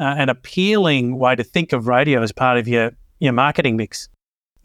uh, 0.00 0.14
and 0.16 0.30
appealing 0.30 1.18
way 1.18 1.36
to 1.36 1.44
think 1.44 1.74
of 1.74 1.86
radio 1.86 2.22
as 2.22 2.32
part 2.32 2.56
of 2.56 2.66
your, 2.66 2.92
your 3.18 3.34
marketing 3.34 3.76
mix. 3.76 4.08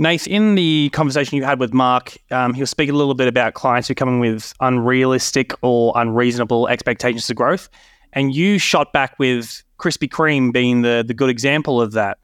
Nath, 0.02 0.28
in 0.28 0.56
the 0.56 0.90
conversation 0.94 1.38
you 1.38 1.44
had 1.44 1.60
with 1.60 1.74
Mark, 1.74 2.18
um, 2.32 2.54
he 2.54 2.62
was 2.62 2.70
speaking 2.70 2.96
a 2.96 2.98
little 2.98 3.16
bit 3.16 3.28
about 3.28 3.54
clients 3.54 3.90
who 3.90 3.92
are 3.92 3.96
coming 3.96 4.22
with 4.22 4.54
unrealistic 4.62 5.54
or 5.62 5.92
unreasonable 5.96 6.70
expectations 6.70 7.30
of 7.30 7.36
growth. 7.36 7.70
And 8.14 8.34
you 8.34 8.58
shot 8.58 8.94
back 8.94 9.20
with 9.20 9.62
Krispy 9.78 10.10
Kreme 10.10 10.54
being 10.54 10.82
the 10.82 11.04
the 11.06 11.14
good 11.14 11.30
example 11.30 11.82
of 11.82 11.92
that. 11.92 12.18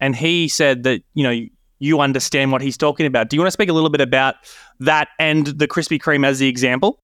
And 0.00 0.16
he 0.16 0.48
said 0.48 0.84
that 0.84 1.02
you 1.14 1.22
know 1.22 1.46
you 1.78 2.00
understand 2.00 2.50
what 2.50 2.62
he's 2.62 2.76
talking 2.76 3.06
about. 3.06 3.28
Do 3.28 3.36
you 3.36 3.40
want 3.40 3.48
to 3.48 3.52
speak 3.52 3.68
a 3.68 3.72
little 3.72 3.90
bit 3.90 4.00
about 4.00 4.34
that 4.80 5.08
and 5.18 5.46
the 5.46 5.68
Krispy 5.68 6.00
Kreme 6.00 6.26
as 6.26 6.38
the 6.38 6.48
example? 6.48 6.98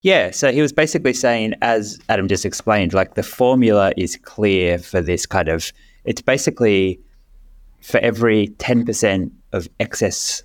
Yeah, 0.00 0.32
so 0.32 0.50
he 0.50 0.60
was 0.60 0.72
basically 0.72 1.12
saying, 1.12 1.54
as 1.62 2.00
Adam 2.08 2.26
just 2.26 2.44
explained, 2.44 2.92
like 2.92 3.14
the 3.14 3.22
formula 3.22 3.92
is 3.96 4.16
clear 4.16 4.78
for 4.78 5.00
this 5.00 5.26
kind 5.26 5.48
of. 5.48 5.72
It's 6.04 6.20
basically 6.20 6.98
for 7.82 7.98
every 7.98 8.48
ten 8.58 8.84
percent 8.84 9.32
of 9.52 9.68
excess 9.80 10.42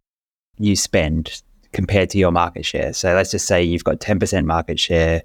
you 0.57 0.75
spend 0.75 1.41
compared 1.71 2.09
to 2.09 2.17
your 2.17 2.31
market 2.31 2.65
share. 2.65 2.93
So 2.93 3.13
let's 3.13 3.31
just 3.31 3.47
say 3.47 3.63
you've 3.63 3.83
got 3.83 3.99
ten 3.99 4.19
percent 4.19 4.47
market 4.47 4.79
share, 4.79 5.23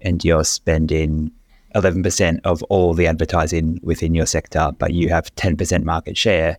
and 0.00 0.24
you're 0.24 0.44
spending 0.44 1.30
11% 1.74 2.40
of 2.44 2.62
all 2.64 2.94
the 2.94 3.06
advertising 3.06 3.80
within 3.82 4.14
your 4.14 4.26
sector, 4.26 4.70
but 4.78 4.92
you 4.92 5.08
have 5.08 5.34
10% 5.34 5.82
market 5.82 6.16
share, 6.16 6.56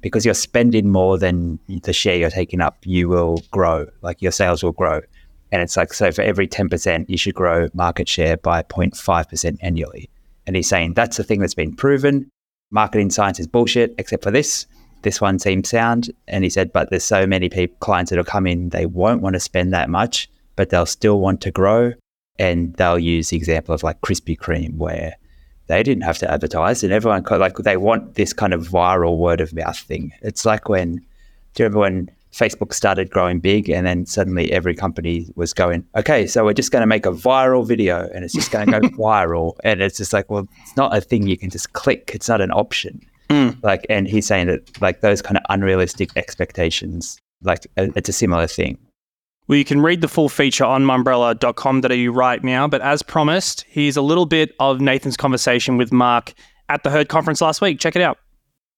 because 0.00 0.24
you're 0.24 0.34
spending 0.34 0.90
more 0.90 1.18
than 1.18 1.58
the 1.68 1.92
share 1.92 2.16
you're 2.16 2.30
taking 2.30 2.60
up, 2.60 2.78
you 2.84 3.08
will 3.08 3.42
grow, 3.52 3.86
like 4.02 4.20
your 4.20 4.32
sales 4.32 4.64
will 4.64 4.72
grow. 4.72 5.00
And 5.52 5.62
it's 5.62 5.76
like, 5.76 5.92
so 5.92 6.10
for 6.10 6.22
every 6.22 6.48
10%, 6.48 7.08
you 7.08 7.16
should 7.16 7.34
grow 7.34 7.68
market 7.74 8.08
share 8.08 8.36
by 8.38 8.62
0.5% 8.62 9.58
annually. 9.60 10.08
And 10.46 10.56
he's 10.56 10.68
saying 10.68 10.94
that's 10.94 11.16
the 11.16 11.24
thing 11.24 11.40
that's 11.40 11.54
been 11.54 11.74
proven. 11.74 12.28
Marketing 12.70 13.10
science 13.10 13.40
is 13.40 13.46
bullshit, 13.46 13.94
except 13.98 14.22
for 14.22 14.30
this. 14.30 14.66
This 15.02 15.20
one 15.20 15.38
seems 15.38 15.68
sound. 15.68 16.10
And 16.28 16.44
he 16.44 16.50
said, 16.50 16.72
but 16.72 16.90
there's 16.90 17.04
so 17.04 17.26
many 17.26 17.48
people, 17.48 17.76
clients 17.80 18.10
that'll 18.10 18.24
come 18.24 18.46
in, 18.46 18.68
they 18.68 18.86
won't 18.86 19.22
want 19.22 19.34
to 19.34 19.40
spend 19.40 19.72
that 19.72 19.90
much, 19.90 20.30
but 20.56 20.70
they'll 20.70 20.86
still 20.86 21.20
want 21.20 21.40
to 21.42 21.50
grow 21.50 21.92
and 22.38 22.74
they'll 22.74 22.98
use 22.98 23.28
the 23.28 23.36
example 23.36 23.74
of 23.74 23.82
like 23.82 24.00
Krispy 24.00 24.36
Kreme 24.36 24.76
where 24.78 25.14
they 25.66 25.82
didn't 25.82 26.04
have 26.04 26.18
to 26.18 26.30
advertise 26.30 26.82
and 26.82 26.92
everyone 26.92 27.22
like 27.30 27.56
they 27.58 27.76
want 27.76 28.14
this 28.14 28.32
kind 28.32 28.54
of 28.54 28.66
viral 28.66 29.18
word 29.18 29.40
of 29.40 29.52
mouth 29.52 29.78
thing. 29.78 30.12
It's 30.22 30.44
like 30.44 30.68
when 30.68 30.96
do 31.54 31.62
you 31.62 31.64
remember 31.64 31.80
when 31.80 32.10
Facebook 32.32 32.72
started 32.72 33.10
growing 33.10 33.40
big 33.40 33.68
and 33.68 33.86
then 33.86 34.06
suddenly 34.06 34.52
every 34.52 34.74
company 34.74 35.26
was 35.34 35.52
going, 35.52 35.84
okay, 35.96 36.26
so 36.26 36.44
we're 36.44 36.52
just 36.52 36.70
going 36.70 36.82
to 36.82 36.86
make 36.86 37.06
a 37.06 37.10
viral 37.10 37.66
video 37.66 38.08
and 38.14 38.24
it's 38.24 38.34
just 38.34 38.50
going 38.50 38.70
to 38.70 38.80
go 38.80 38.88
viral. 38.96 39.56
And 39.64 39.82
it's 39.82 39.96
just 39.96 40.12
like, 40.12 40.30
well, 40.30 40.46
it's 40.62 40.76
not 40.76 40.96
a 40.96 41.00
thing 41.00 41.26
you 41.26 41.36
can 41.36 41.50
just 41.50 41.72
click. 41.72 42.12
It's 42.14 42.28
not 42.28 42.40
an 42.40 42.52
option. 42.52 43.00
Mm. 43.28 43.62
Like, 43.62 43.86
and 43.88 44.06
he's 44.06 44.26
saying 44.26 44.46
that 44.46 44.80
like 44.80 45.00
those 45.00 45.22
kind 45.22 45.36
of 45.36 45.42
unrealistic 45.48 46.10
expectations, 46.16 47.18
like 47.42 47.66
it's 47.76 48.08
a 48.08 48.12
similar 48.12 48.46
thing. 48.46 48.78
Well, 49.48 49.58
you 49.58 49.64
can 49.64 49.80
read 49.80 50.00
the 50.00 50.08
full 50.08 50.28
feature 50.28 50.64
on 50.64 50.84
mumbrella.com.au 50.84 52.12
right 52.12 52.44
now. 52.44 52.68
But 52.68 52.82
as 52.82 53.02
promised, 53.02 53.64
here's 53.68 53.96
a 53.96 54.02
little 54.02 54.26
bit 54.26 54.54
of 54.60 54.80
Nathan's 54.80 55.16
conversation 55.16 55.76
with 55.76 55.90
Mark 55.90 56.32
at 56.68 56.84
the 56.84 56.90
Herd 56.90 57.08
conference 57.08 57.40
last 57.40 57.60
week. 57.60 57.80
Check 57.80 57.96
it 57.96 58.02
out. 58.02 58.18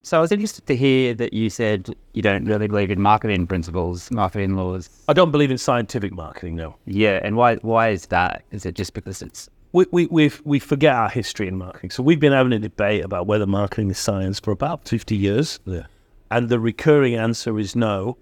So 0.04 0.18
I 0.18 0.20
was 0.20 0.32
interested 0.32 0.66
to 0.66 0.74
hear 0.74 1.14
that 1.14 1.32
you 1.32 1.48
said 1.48 1.94
you 2.12 2.22
don't 2.22 2.44
really 2.44 2.66
believe 2.66 2.90
in 2.90 3.00
marketing 3.00 3.46
principles, 3.46 4.10
marketing 4.10 4.56
laws. 4.56 4.90
I 5.06 5.12
don't 5.12 5.30
believe 5.30 5.52
in 5.52 5.58
scientific 5.58 6.12
marketing, 6.12 6.56
no. 6.56 6.74
Yeah, 6.86 7.20
and 7.22 7.36
why 7.36 7.56
why 7.56 7.90
is 7.90 8.06
that? 8.06 8.42
Is 8.50 8.66
it 8.66 8.74
just 8.74 8.94
because 8.94 9.22
it's 9.22 9.48
we 9.70 9.86
we 9.92 10.06
we 10.06 10.32
we 10.44 10.58
forget 10.58 10.96
our 10.96 11.08
history 11.08 11.46
in 11.46 11.56
marketing. 11.56 11.90
So 11.90 12.02
we've 12.02 12.18
been 12.18 12.32
having 12.32 12.52
a 12.52 12.58
debate 12.58 13.04
about 13.04 13.28
whether 13.28 13.46
marketing 13.46 13.90
is 13.92 13.98
science 13.98 14.40
for 14.40 14.50
about 14.50 14.88
fifty 14.88 15.16
years. 15.16 15.60
Yeah. 15.66 15.86
And 16.32 16.48
the 16.48 16.58
recurring 16.58 17.14
answer 17.14 17.56
is 17.60 17.76
no 17.76 18.18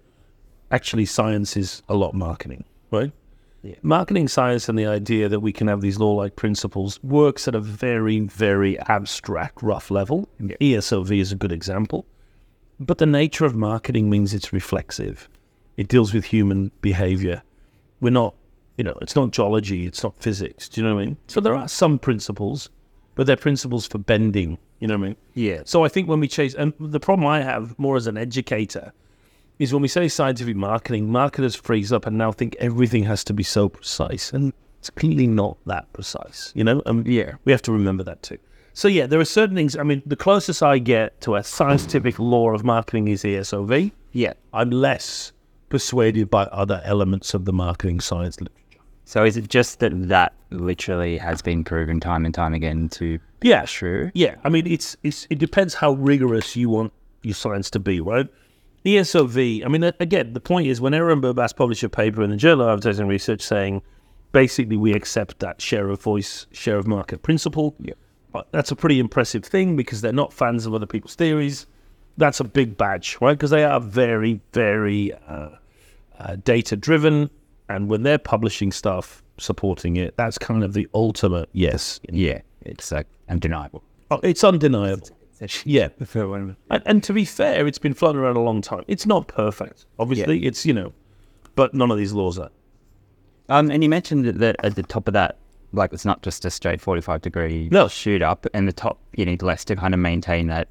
actually 0.69 1.05
science 1.05 1.57
is 1.57 1.81
a 1.89 1.95
lot 1.95 2.13
marketing, 2.13 2.63
right? 2.91 3.11
Yeah. 3.63 3.75
Marketing 3.83 4.27
science 4.27 4.67
and 4.67 4.77
the 4.77 4.87
idea 4.87 5.29
that 5.29 5.41
we 5.41 5.53
can 5.53 5.67
have 5.67 5.81
these 5.81 5.99
law 5.99 6.13
like 6.13 6.35
principles 6.35 7.01
works 7.03 7.47
at 7.47 7.55
a 7.55 7.59
very, 7.59 8.21
very 8.21 8.79
abstract, 8.79 9.61
rough 9.61 9.91
level. 9.91 10.27
Yeah. 10.39 10.55
ESOV 10.59 11.19
is 11.19 11.31
a 11.31 11.35
good 11.35 11.51
example. 11.51 12.05
But 12.79 12.97
the 12.97 13.05
nature 13.05 13.45
of 13.45 13.55
marketing 13.55 14.09
means 14.09 14.33
it's 14.33 14.51
reflexive, 14.51 15.29
it 15.77 15.87
deals 15.87 16.13
with 16.13 16.25
human 16.25 16.71
behavior. 16.81 17.43
We're 17.99 18.09
not, 18.09 18.33
you 18.77 18.83
know, 18.83 18.97
it's 19.01 19.15
not 19.15 19.29
geology, 19.29 19.85
it's 19.85 20.01
not 20.01 20.19
physics. 20.19 20.67
Do 20.67 20.81
you 20.81 20.87
know 20.87 20.95
what 20.95 21.01
I 21.01 21.05
mean? 21.05 21.17
So 21.27 21.39
there 21.39 21.53
are 21.53 21.67
some 21.67 21.99
principles, 21.99 22.71
but 23.13 23.27
they're 23.27 23.35
principles 23.35 23.85
for 23.85 23.99
bending. 23.99 24.57
You 24.79 24.87
know 24.87 24.97
what 24.97 25.05
I 25.05 25.07
mean? 25.09 25.15
Yeah. 25.35 25.61
So 25.65 25.85
I 25.85 25.89
think 25.89 26.09
when 26.09 26.19
we 26.19 26.27
chase, 26.27 26.55
and 26.55 26.73
the 26.79 26.99
problem 26.99 27.27
I 27.27 27.41
have 27.41 27.77
more 27.77 27.97
as 27.97 28.07
an 28.07 28.17
educator 28.17 28.91
is 29.61 29.71
when 29.71 29.83
we 29.83 29.87
say 29.87 30.07
scientific 30.07 30.55
marketing, 30.55 31.11
marketers 31.11 31.55
freeze 31.55 31.93
up 31.93 32.07
and 32.07 32.17
now 32.17 32.31
think 32.31 32.55
everything 32.59 33.03
has 33.03 33.23
to 33.25 33.31
be 33.31 33.43
so 33.43 33.69
precise, 33.69 34.33
and 34.33 34.53
it's 34.79 34.89
clearly 34.89 35.27
not 35.27 35.55
that 35.67 35.93
precise. 35.93 36.51
You 36.55 36.63
know, 36.63 36.81
um, 36.87 37.03
yeah, 37.05 37.33
we 37.45 37.51
have 37.51 37.61
to 37.63 37.71
remember 37.71 38.03
that 38.05 38.23
too. 38.23 38.39
So 38.73 38.87
yeah, 38.87 39.05
there 39.05 39.19
are 39.19 39.25
certain 39.25 39.55
things. 39.55 39.77
I 39.77 39.83
mean, 39.83 40.01
the 40.03 40.15
closest 40.15 40.63
I 40.63 40.79
get 40.79 41.21
to 41.21 41.35
a 41.35 41.43
scientific 41.43 42.17
law 42.17 42.49
of 42.49 42.63
marketing 42.63 43.07
is 43.07 43.21
ESOV. 43.21 43.91
Yeah, 44.13 44.33
I'm 44.51 44.71
less 44.71 45.31
persuaded 45.69 46.31
by 46.31 46.45
other 46.45 46.81
elements 46.83 47.35
of 47.35 47.45
the 47.45 47.53
marketing 47.53 47.99
science 47.99 48.41
literature. 48.41 48.83
So 49.05 49.23
is 49.23 49.37
it 49.37 49.47
just 49.47 49.79
that 49.81 49.91
that 50.07 50.33
literally 50.49 51.19
has 51.19 51.43
been 51.43 51.63
proven 51.63 51.99
time 51.99 52.25
and 52.25 52.33
time 52.33 52.55
again 52.55 52.89
to 52.89 53.19
yeah 53.43 53.65
true? 53.65 54.09
Yeah, 54.15 54.35
I 54.43 54.49
mean 54.49 54.65
it's 54.65 54.97
it's 55.03 55.27
it 55.29 55.37
depends 55.37 55.75
how 55.75 55.91
rigorous 55.91 56.55
you 56.55 56.69
want 56.69 56.93
your 57.21 57.35
science 57.35 57.69
to 57.71 57.79
be, 57.79 57.99
right? 57.99 58.27
ESOV, 58.85 59.63
I 59.65 59.67
mean, 59.67 59.83
again, 59.99 60.33
the 60.33 60.39
point 60.39 60.67
is 60.67 60.81
when 60.81 60.93
Ehrenberg-Bass 60.93 61.53
published 61.53 61.83
a 61.83 61.89
paper 61.89 62.23
in 62.23 62.31
the 62.31 62.37
Journal 62.37 62.67
of 62.67 62.69
Advertising 62.69 63.07
Research 63.07 63.41
saying 63.41 63.81
basically 64.31 64.77
we 64.77 64.93
accept 64.93 65.39
that 65.39 65.61
share 65.61 65.89
of 65.89 66.01
voice, 66.01 66.47
share 66.51 66.77
of 66.77 66.87
market 66.87 67.21
principle. 67.21 67.75
Yeah. 67.79 67.93
That's 68.51 68.71
a 68.71 68.75
pretty 68.75 68.99
impressive 68.99 69.43
thing 69.43 69.75
because 69.75 70.01
they're 70.01 70.13
not 70.13 70.33
fans 70.33 70.65
of 70.65 70.73
other 70.73 70.85
people's 70.85 71.15
theories. 71.15 71.67
That's 72.17 72.39
a 72.39 72.43
big 72.43 72.77
badge, 72.77 73.17
right? 73.21 73.33
Because 73.33 73.49
they 73.49 73.63
are 73.63 73.79
very, 73.79 74.41
very 74.53 75.13
uh, 75.27 75.49
uh, 76.17 76.37
data 76.43 76.75
driven. 76.75 77.29
And 77.69 77.89
when 77.89 78.03
they're 78.03 78.17
publishing 78.17 78.71
stuff 78.71 79.21
supporting 79.37 79.97
it, 79.97 80.15
that's 80.17 80.37
kind 80.37 80.63
of 80.63 80.73
the 80.73 80.87
ultimate 80.93 81.49
yes. 81.51 81.99
Yeah, 82.09 82.41
it's 82.61 82.91
like 82.91 83.07
undeniable. 83.29 83.83
Oh, 84.09 84.19
It's 84.23 84.43
undeniable. 84.43 85.07
Yeah. 85.41 85.47
Yeah. 85.65 85.89
And, 86.69 86.83
and 86.85 87.03
to 87.03 87.13
be 87.13 87.25
fair, 87.25 87.65
it's 87.67 87.77
been 87.79 87.93
floating 87.93 88.21
around 88.21 88.37
a 88.37 88.41
long 88.41 88.61
time. 88.61 88.83
It's 88.87 89.05
not 89.05 89.27
perfect. 89.27 89.85
Obviously, 89.99 90.45
it's, 90.45 90.65
you 90.65 90.73
know, 90.73 90.93
but 91.55 91.73
none 91.73 91.89
of 91.91 91.97
these 91.97 92.13
laws 92.13 92.37
are. 92.39 92.51
Um, 93.49 93.69
and 93.71 93.83
you 93.83 93.89
mentioned 93.89 94.25
that- 94.25 94.37
that 94.39 94.55
at 94.63 94.75
the 94.75 94.83
top 94.83 95.07
of 95.07 95.13
that, 95.13 95.37
like 95.73 95.93
it's 95.93 96.05
not 96.05 96.21
just 96.21 96.43
a 96.45 96.49
straight 96.51 96.81
forty-five 96.81 97.21
degree 97.21 97.69
No. 97.71 97.87
shoot 97.87 98.21
up, 98.21 98.45
and 98.53 98.67
the 98.67 98.73
top 98.73 98.99
you 99.15 99.25
need 99.25 99.41
less 99.41 99.63
to 99.65 99.75
kind 99.75 99.93
of 99.93 99.99
maintain 99.99 100.47
that 100.47 100.67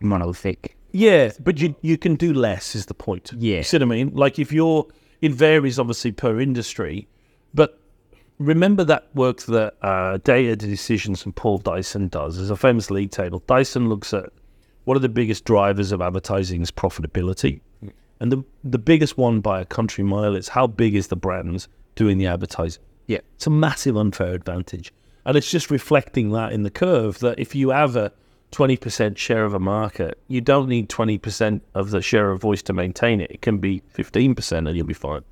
monolithic. 0.00 0.76
Yeah, 0.92 1.32
but 1.40 1.58
you 1.60 1.74
you 1.82 1.98
can 1.98 2.14
do 2.14 2.32
less 2.32 2.74
is 2.74 2.86
the 2.86 2.94
point. 2.94 3.32
Yeah. 3.36 3.58
You 3.58 3.62
see 3.62 3.76
what 3.76 3.82
I 3.82 3.86
mean? 3.86 4.12
Like 4.14 4.38
if 4.38 4.52
you're 4.52 4.86
it 5.20 5.32
varies 5.32 5.78
obviously 5.78 6.12
per 6.12 6.40
industry, 6.40 7.08
but 7.52 7.80
remember 8.38 8.84
that 8.84 9.08
work 9.14 9.42
that 9.42 9.74
uh, 9.82 10.18
Data 10.18 10.56
Decisions 10.56 11.24
and 11.24 11.34
Paul 11.34 11.58
Dyson 11.58 12.08
does. 12.08 12.36
There's 12.36 12.50
a 12.50 12.56
famous 12.56 12.90
league 12.90 13.10
table. 13.10 13.42
Dyson 13.46 13.88
looks 13.88 14.14
at 14.14 14.30
what 14.84 14.96
are 14.96 15.00
the 15.00 15.08
biggest 15.08 15.44
drivers 15.44 15.92
of 15.92 16.00
advertising's 16.00 16.70
profitability, 16.70 17.60
and 18.20 18.32
the 18.32 18.44
the 18.64 18.78
biggest 18.78 19.18
one 19.18 19.40
by 19.40 19.60
a 19.60 19.64
country 19.64 20.04
mile 20.04 20.34
is 20.34 20.48
how 20.48 20.66
big 20.66 20.94
is 20.94 21.08
the 21.08 21.16
brand 21.16 21.66
doing 21.94 22.18
the 22.18 22.26
advertising. 22.26 22.82
Yeah. 23.08 23.18
It's 23.34 23.46
a 23.46 23.50
massive 23.50 23.96
unfair 23.96 24.34
advantage. 24.34 24.92
And 25.24 25.36
it's 25.36 25.50
just 25.50 25.70
reflecting 25.70 26.30
that 26.30 26.52
in 26.52 26.62
the 26.62 26.70
curve 26.70 27.18
that 27.18 27.38
if 27.38 27.54
you 27.54 27.70
have 27.70 27.96
a 27.96 28.12
20% 28.52 29.16
share 29.16 29.44
of 29.44 29.52
a 29.52 29.58
market, 29.58 30.16
you 30.28 30.40
don't 30.40 30.68
need 30.68 30.88
20% 30.88 31.60
of 31.74 31.90
the 31.90 32.00
share 32.00 32.30
of 32.30 32.40
voice 32.40 32.62
to 32.62 32.72
maintain 32.72 33.20
it. 33.20 33.30
It 33.30 33.42
can 33.42 33.58
be 33.58 33.82
15% 33.94 34.68
and 34.68 34.76
you'll 34.76 34.86
be 34.86 34.94
fine. 34.94 35.22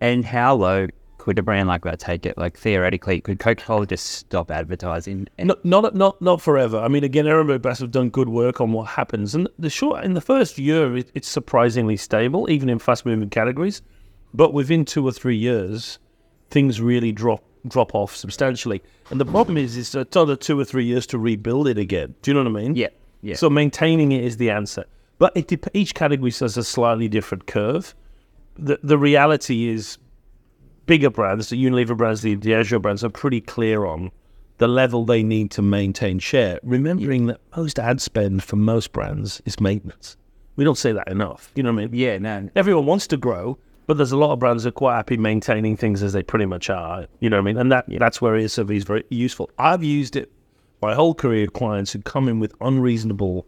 And 0.00 0.24
how 0.24 0.54
low 0.54 0.88
could 1.26 1.40
a 1.40 1.42
brand 1.42 1.66
like 1.66 1.82
that 1.82 1.98
take 1.98 2.24
it? 2.24 2.38
Like 2.38 2.56
theoretically, 2.56 3.20
could 3.20 3.40
Coca 3.40 3.64
Cola 3.64 3.84
just 3.84 4.06
stop 4.06 4.48
advertising? 4.48 5.26
And 5.36 5.48
Not, 5.48 5.64
not, 5.64 5.92
not, 5.96 6.22
not 6.22 6.40
forever. 6.40 6.78
I 6.78 6.86
mean, 6.86 7.02
again, 7.02 7.24
Ehrenberg-Bass 7.24 7.80
have 7.80 7.90
done 7.90 8.10
good 8.10 8.28
work 8.28 8.60
on 8.60 8.70
what 8.70 8.84
happens. 8.84 9.34
And 9.34 9.48
the 9.58 9.68
short, 9.68 10.04
in 10.04 10.14
the 10.14 10.20
first 10.20 10.56
year, 10.56 10.96
it, 10.96 11.10
it's 11.14 11.26
surprisingly 11.26 11.96
stable, 11.96 12.48
even 12.48 12.68
in 12.68 12.78
fast 12.78 13.04
moving 13.04 13.28
categories. 13.28 13.82
But 14.34 14.54
within 14.54 14.84
two 14.84 15.04
or 15.04 15.10
three 15.10 15.36
years, 15.36 15.98
things 16.50 16.80
really 16.80 17.10
drop 17.10 17.42
drop 17.66 17.96
off 17.96 18.14
substantially. 18.14 18.80
And 19.10 19.18
the 19.18 19.24
problem 19.24 19.56
is, 19.56 19.76
it's 19.76 19.96
another 19.96 20.36
two 20.36 20.60
or 20.60 20.64
three 20.64 20.84
years 20.84 21.08
to 21.08 21.18
rebuild 21.18 21.66
it 21.66 21.76
again. 21.76 22.14
Do 22.22 22.30
you 22.30 22.34
know 22.36 22.48
what 22.48 22.60
I 22.60 22.62
mean? 22.62 22.76
Yeah, 22.76 22.90
yeah. 23.22 23.34
So 23.34 23.50
maintaining 23.50 24.12
it 24.12 24.22
is 24.22 24.36
the 24.36 24.50
answer. 24.50 24.84
But 25.18 25.36
it 25.36 25.52
each 25.74 25.96
category 25.96 26.30
has 26.38 26.56
a 26.56 26.62
slightly 26.62 27.08
different 27.08 27.48
curve. 27.48 27.96
The 28.56 28.78
the 28.84 28.96
reality 28.96 29.66
is, 29.68 29.98
bigger 30.86 31.10
brands, 31.10 31.50
the 31.50 31.62
Unilever 31.62 31.96
brands, 31.96 32.22
the 32.22 32.36
Diageo 32.36 32.80
brands, 32.80 33.04
are 33.04 33.10
pretty 33.10 33.40
clear 33.40 33.84
on 33.84 34.10
the 34.58 34.68
level 34.68 35.04
they 35.04 35.22
need 35.22 35.50
to 35.52 35.62
maintain 35.62 36.18
share. 36.18 36.58
Remembering 36.62 37.26
that 37.26 37.40
most 37.56 37.78
ad 37.78 38.00
spend 38.00 38.42
for 38.42 38.56
most 38.56 38.92
brands 38.92 39.42
is 39.44 39.60
maintenance. 39.60 40.16
We 40.56 40.64
don't 40.64 40.78
say 40.78 40.92
that 40.92 41.08
enough. 41.08 41.52
You 41.54 41.62
know 41.62 41.72
what 41.72 41.82
I 41.82 41.86
mean? 41.86 41.94
yeah, 41.94 42.18
no, 42.18 42.48
everyone 42.56 42.86
wants 42.86 43.06
to 43.08 43.16
grow, 43.16 43.58
but 43.86 43.98
there's 43.98 44.12
a 44.12 44.16
lot 44.16 44.32
of 44.32 44.38
brands 44.38 44.62
that 44.62 44.70
are 44.70 44.72
quite 44.72 44.96
happy 44.96 45.16
maintaining 45.18 45.76
things 45.76 46.02
as 46.02 46.14
they 46.14 46.22
pretty 46.22 46.46
much 46.46 46.70
are. 46.70 47.06
You 47.20 47.28
know 47.28 47.36
what 47.36 47.42
I 47.42 47.44
mean? 47.44 47.58
And 47.58 47.70
that 47.72 47.84
that's 47.88 48.22
where 48.22 48.34
ESOV 48.34 48.74
is 48.74 48.84
very 48.84 49.04
useful. 49.10 49.50
I've 49.58 49.84
used 49.84 50.16
it 50.16 50.32
my 50.80 50.94
whole 50.94 51.14
career. 51.14 51.46
Clients 51.46 51.92
who 51.92 52.00
come 52.00 52.28
in 52.28 52.40
with 52.40 52.54
unreasonable, 52.62 53.46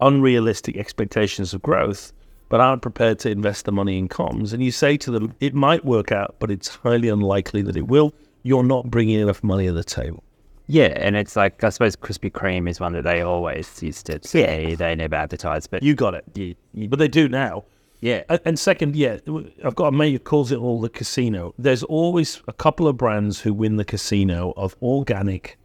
unrealistic 0.00 0.76
expectations 0.76 1.54
of 1.54 1.62
growth, 1.62 2.12
but 2.52 2.60
aren't 2.60 2.82
prepared 2.82 3.18
to 3.18 3.30
invest 3.30 3.64
the 3.64 3.72
money 3.72 3.96
in 3.98 4.06
comms. 4.10 4.52
And 4.52 4.62
you 4.62 4.70
say 4.70 4.98
to 4.98 5.10
them, 5.10 5.34
it 5.40 5.54
might 5.54 5.86
work 5.86 6.12
out, 6.12 6.36
but 6.38 6.50
it's 6.50 6.68
highly 6.68 7.08
unlikely 7.08 7.62
that 7.62 7.78
it 7.78 7.88
will. 7.88 8.12
You're 8.42 8.62
not 8.62 8.90
bringing 8.90 9.18
enough 9.20 9.42
money 9.42 9.66
to 9.68 9.72
the 9.72 9.82
table. 9.82 10.22
yeah, 10.66 10.92
and 11.06 11.16
it's 11.16 11.34
like 11.34 11.64
I 11.64 11.70
suppose 11.70 11.96
Krispy 11.96 12.30
Kreme 12.30 12.68
is 12.68 12.78
one 12.78 12.92
that 12.92 13.04
they 13.04 13.22
always 13.22 13.82
used 13.82 14.04
to 14.06 14.20
say 14.22 14.74
they 14.74 14.94
never 14.94 15.14
advertise, 15.16 15.66
but 15.66 15.82
You 15.82 15.94
got 15.94 16.12
it. 16.14 16.24
you, 16.34 16.54
you, 16.74 16.88
But 16.90 16.98
they 16.98 17.08
do 17.08 17.26
now. 17.26 17.64
yeah, 18.02 18.22
And- 18.28 18.40
And 18.44 18.58
second, 18.58 18.96
yeah, 18.96 19.16
I've 19.64 19.74
got 19.74 19.86
a 19.86 19.92
mate 19.92 20.12
who 20.12 20.18
calls 20.18 20.52
it 20.52 20.58
all 20.58 20.78
the 20.78 20.90
casino. 20.90 21.54
There's 21.58 21.82
always 21.84 22.42
a 22.48 22.52
couple 22.52 22.86
of 22.86 22.98
brands 22.98 23.40
who 23.40 23.54
win 23.54 23.76
the 23.76 23.84
casino 23.94 24.52
of 24.58 24.76
organic, 24.82 25.56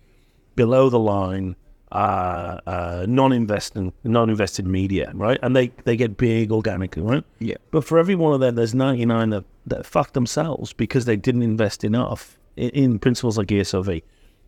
below 0.56 0.90
the 0.90 1.00
line, 1.00 1.58
uh, 1.92 2.60
uh, 2.68 3.06
non-invested, 3.08 3.94
non-invested 4.04 4.68
media, 4.68 5.12
right? 5.14 5.40
And 5.42 5.56
they, 5.56 5.70
they 5.86 5.96
get 5.96 6.18
big 6.18 6.52
organically, 6.52 7.02
right? 7.02 7.24
Yeah. 7.40 7.56
But 7.72 7.84
for 7.84 7.98
every 7.98 8.16
one 8.16 8.34
of 8.34 8.40
them, 8.40 8.56
there's 8.56 8.76
99 8.76 9.30
that, 9.30 9.46
that 9.66 9.86
fuck 9.86 10.14
themselves 10.14 10.74
because 10.74 11.06
they 11.06 11.16
didn't 11.16 11.44
invest 11.44 11.84
enough 11.84 12.38
in, 12.56 12.70
in 12.72 13.00
principles 13.00 13.38
like 13.38 13.48
ESOV. 13.48 14.04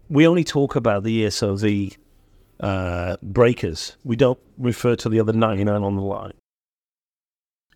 We 0.10 0.28
only 0.28 0.43
talk 0.43 0.75
about 0.75 1.04
the 1.04 1.23
ESOV 1.23 1.95
uh, 2.60 3.17
breakers. 3.21 3.95
We 4.04 4.15
don't 4.15 4.39
refer 4.58 4.95
to 4.97 5.10
the 5.10 5.19
other 5.19 5.34
99 5.34 5.82
on 5.82 5.95
the 5.95 6.02
line. 6.02 6.34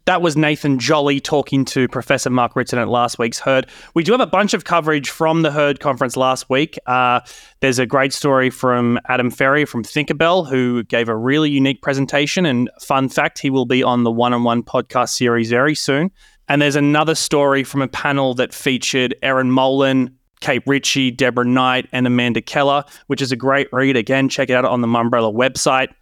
That 0.06 0.22
was 0.22 0.36
Nathan 0.36 0.80
Jolly 0.80 1.22
talking 1.22 1.64
to 1.66 1.88
Professor 1.88 2.30
Mark 2.30 2.58
Ritson 2.58 2.78
at 2.78 2.90
last 2.90 3.18
week's 3.18 3.40
Herd. 3.40 3.68
We 3.94 4.04
do 4.04 4.12
have 4.12 4.20
a 4.20 4.28
bunch 4.28 4.54
of 4.54 4.66
coverage 4.66 5.10
from 5.10 5.44
the 5.44 5.52
Herd 5.52 5.80
conference 5.80 6.18
last 6.18 6.50
week. 6.50 6.78
Uh, 6.86 7.22
there's 7.62 7.80
a 7.80 7.86
great 7.86 8.12
story 8.12 8.50
from 8.50 9.00
Adam 9.08 9.32
Ferrier 9.32 9.66
from 9.66 9.82
Thinkerbell, 9.82 10.50
who 10.50 10.84
gave 10.84 11.08
a 11.08 11.16
really 11.16 11.50
unique 11.50 11.82
presentation. 11.82 12.46
And 12.46 12.70
fun 12.82 13.08
fact, 13.08 13.40
he 13.40 13.50
will 13.50 13.66
be 13.66 13.82
on 13.82 14.04
the 14.04 14.12
one 14.12 14.34
on 14.34 14.44
one 14.44 14.62
podcast 14.62 15.10
series 15.10 15.50
very 15.50 15.74
soon. 15.74 16.12
And 16.50 16.62
there's 16.62 16.76
another 16.76 17.16
story 17.16 17.64
from 17.64 17.82
a 17.82 17.88
panel 17.88 18.34
that 18.34 18.54
featured 18.54 19.16
Erin 19.22 19.52
Molan, 19.52 20.18
Kate 20.42 20.64
Ritchie, 20.68 21.12
Deborah 21.12 21.46
Knight, 21.46 21.88
and 21.94 22.06
Amanda 22.06 22.42
Keller, 22.42 22.84
which 23.08 23.22
is 23.22 23.32
a 23.32 23.38
great 23.38 23.72
read. 23.72 23.96
Again, 23.96 24.28
check 24.28 24.50
it 24.50 24.54
out 24.54 24.66
on 24.66 24.82
the 24.82 24.88
Mumbrella 24.88 25.34
website 25.34 25.94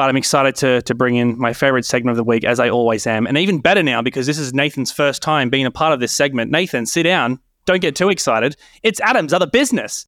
but 0.00 0.08
I'm 0.08 0.16
excited 0.16 0.56
to 0.56 0.80
to 0.80 0.94
bring 0.94 1.16
in 1.16 1.38
my 1.38 1.52
favorite 1.52 1.84
segment 1.84 2.12
of 2.12 2.16
the 2.16 2.24
week, 2.24 2.42
as 2.42 2.58
I 2.58 2.70
always 2.70 3.06
am, 3.06 3.26
and 3.26 3.36
even 3.36 3.60
better 3.60 3.82
now 3.82 4.00
because 4.00 4.26
this 4.26 4.38
is 4.38 4.54
Nathan's 4.54 4.90
first 4.90 5.20
time 5.20 5.50
being 5.50 5.66
a 5.66 5.70
part 5.70 5.92
of 5.92 6.00
this 6.00 6.10
segment. 6.10 6.50
Nathan, 6.50 6.86
sit 6.86 7.02
down. 7.02 7.38
Don't 7.66 7.82
get 7.82 7.96
too 7.96 8.08
excited. 8.08 8.56
It's 8.82 8.98
Adam's 9.02 9.34
other 9.34 9.46
business. 9.46 10.06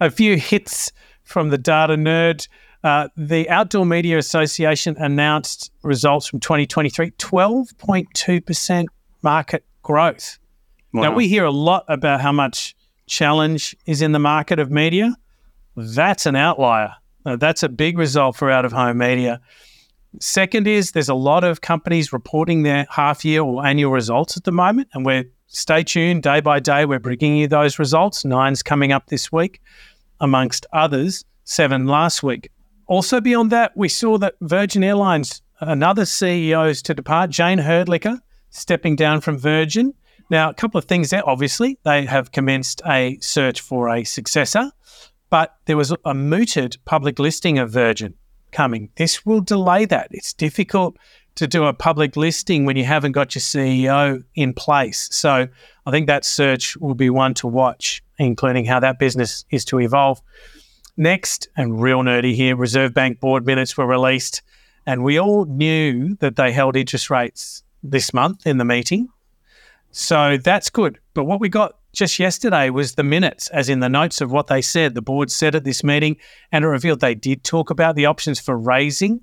a 0.00 0.08
few 0.08 0.36
hits 0.36 0.92
from 1.24 1.50
the 1.50 1.58
data 1.58 1.96
nerd. 1.96 2.46
Uh, 2.84 3.08
the 3.16 3.50
Outdoor 3.50 3.84
Media 3.84 4.18
Association 4.18 4.96
announced 4.98 5.72
results 5.82 6.28
from 6.28 6.38
2023 6.38 7.10
12.2% 7.10 8.86
market 9.22 9.64
growth. 9.82 10.38
Now, 10.92 11.12
we 11.12 11.26
hear 11.26 11.44
a 11.44 11.50
lot 11.50 11.84
about 11.88 12.20
how 12.20 12.30
much 12.30 12.76
challenge 13.08 13.74
is 13.84 14.00
in 14.00 14.12
the 14.12 14.20
market 14.20 14.60
of 14.60 14.70
media. 14.70 15.16
That's 15.76 16.26
an 16.26 16.36
outlier. 16.36 16.94
Uh, 17.24 17.36
that's 17.36 17.62
a 17.62 17.68
big 17.68 17.98
result 17.98 18.36
for 18.36 18.50
out 18.50 18.64
of 18.64 18.72
home 18.72 18.98
media. 18.98 19.40
Second 20.20 20.68
is 20.68 20.92
there's 20.92 21.08
a 21.08 21.14
lot 21.14 21.44
of 21.44 21.60
companies 21.62 22.12
reporting 22.12 22.62
their 22.62 22.86
half 22.90 23.24
year 23.24 23.42
or 23.42 23.64
annual 23.64 23.90
results 23.90 24.36
at 24.36 24.44
the 24.44 24.52
moment, 24.52 24.88
and 24.92 25.06
we're 25.06 25.24
stay 25.46 25.82
tuned 25.82 26.22
day 26.22 26.40
by 26.40 26.60
day. 26.60 26.84
We're 26.84 26.98
bringing 26.98 27.36
you 27.36 27.48
those 27.48 27.78
results. 27.78 28.24
Nine's 28.24 28.62
coming 28.62 28.92
up 28.92 29.06
this 29.06 29.32
week, 29.32 29.62
amongst 30.20 30.66
others, 30.72 31.24
seven 31.44 31.86
last 31.86 32.22
week. 32.22 32.50
Also, 32.86 33.20
beyond 33.20 33.50
that, 33.52 33.72
we 33.74 33.88
saw 33.88 34.18
that 34.18 34.34
Virgin 34.42 34.84
Airlines, 34.84 35.40
another 35.60 36.02
CEO 36.02 36.68
is 36.68 36.82
to 36.82 36.94
depart, 36.94 37.30
Jayne 37.30 37.58
Hrdlicka, 37.58 38.20
stepping 38.50 38.96
down 38.96 39.20
from 39.22 39.38
Virgin. 39.38 39.94
Now, 40.28 40.50
a 40.50 40.54
couple 40.54 40.78
of 40.78 40.84
things 40.84 41.10
there. 41.10 41.26
Obviously, 41.26 41.78
they 41.84 42.04
have 42.04 42.32
commenced 42.32 42.82
a 42.86 43.18
search 43.20 43.60
for 43.60 43.88
a 43.88 44.04
successor, 44.04 44.70
but 45.32 45.56
there 45.64 45.78
was 45.78 45.94
a 46.04 46.12
mooted 46.12 46.76
public 46.84 47.18
listing 47.18 47.58
of 47.58 47.70
Virgin 47.70 48.12
coming. 48.50 48.90
This 48.96 49.24
will 49.24 49.40
delay 49.40 49.86
that. 49.86 50.08
It's 50.10 50.34
difficult 50.34 50.98
to 51.36 51.46
do 51.46 51.64
a 51.64 51.72
public 51.72 52.18
listing 52.18 52.66
when 52.66 52.76
you 52.76 52.84
haven't 52.84 53.12
got 53.12 53.34
your 53.34 53.40
CEO 53.40 54.22
in 54.34 54.52
place. 54.52 55.08
So 55.10 55.48
I 55.86 55.90
think 55.90 56.06
that 56.06 56.26
search 56.26 56.76
will 56.76 56.94
be 56.94 57.08
one 57.08 57.32
to 57.36 57.46
watch, 57.46 58.02
including 58.18 58.66
how 58.66 58.78
that 58.80 58.98
business 58.98 59.46
is 59.50 59.64
to 59.64 59.80
evolve. 59.80 60.20
Next, 60.98 61.48
and 61.56 61.80
real 61.80 62.02
nerdy 62.02 62.34
here, 62.34 62.54
Reserve 62.54 62.92
Bank 62.92 63.18
board 63.18 63.46
minutes 63.46 63.74
were 63.74 63.86
released, 63.86 64.42
and 64.84 65.02
we 65.02 65.18
all 65.18 65.46
knew 65.46 66.14
that 66.16 66.36
they 66.36 66.52
held 66.52 66.76
interest 66.76 67.08
rates 67.08 67.62
this 67.82 68.12
month 68.12 68.46
in 68.46 68.58
the 68.58 68.66
meeting. 68.66 69.08
So 69.92 70.36
that's 70.36 70.68
good. 70.68 70.98
But 71.14 71.24
what 71.24 71.40
we 71.40 71.48
got 71.48 71.78
just 71.92 72.18
yesterday 72.18 72.70
was 72.70 72.94
the 72.94 73.02
minutes, 73.02 73.48
as 73.48 73.68
in 73.68 73.80
the 73.80 73.88
notes 73.88 74.20
of 74.20 74.32
what 74.32 74.46
they 74.46 74.62
said. 74.62 74.94
The 74.94 75.02
board 75.02 75.30
said 75.30 75.54
at 75.54 75.64
this 75.64 75.84
meeting, 75.84 76.16
and 76.50 76.64
it 76.64 76.68
revealed 76.68 77.00
they 77.00 77.14
did 77.14 77.44
talk 77.44 77.70
about 77.70 77.96
the 77.96 78.06
options 78.06 78.40
for 78.40 78.56
raising 78.56 79.20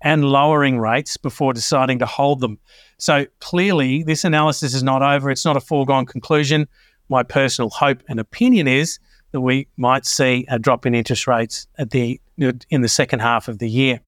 and 0.00 0.24
lowering 0.24 0.78
rates 0.78 1.16
before 1.16 1.52
deciding 1.52 1.98
to 1.98 2.06
hold 2.06 2.40
them. 2.40 2.58
So 2.98 3.26
clearly, 3.40 4.02
this 4.02 4.24
analysis 4.24 4.74
is 4.74 4.82
not 4.82 5.02
over. 5.02 5.30
It's 5.30 5.44
not 5.44 5.56
a 5.56 5.60
foregone 5.60 6.06
conclusion. 6.06 6.68
My 7.08 7.22
personal 7.22 7.70
hope 7.70 8.02
and 8.08 8.18
opinion 8.18 8.66
is 8.68 8.98
that 9.32 9.40
we 9.40 9.68
might 9.76 10.06
see 10.06 10.46
a 10.48 10.58
drop 10.58 10.86
in 10.86 10.94
interest 10.94 11.26
rates 11.26 11.66
at 11.78 11.90
the 11.90 12.20
in 12.38 12.82
the 12.82 12.88
second 12.88 13.20
half 13.20 13.48
of 13.48 13.58
the 13.58 13.68
year. 13.68 14.00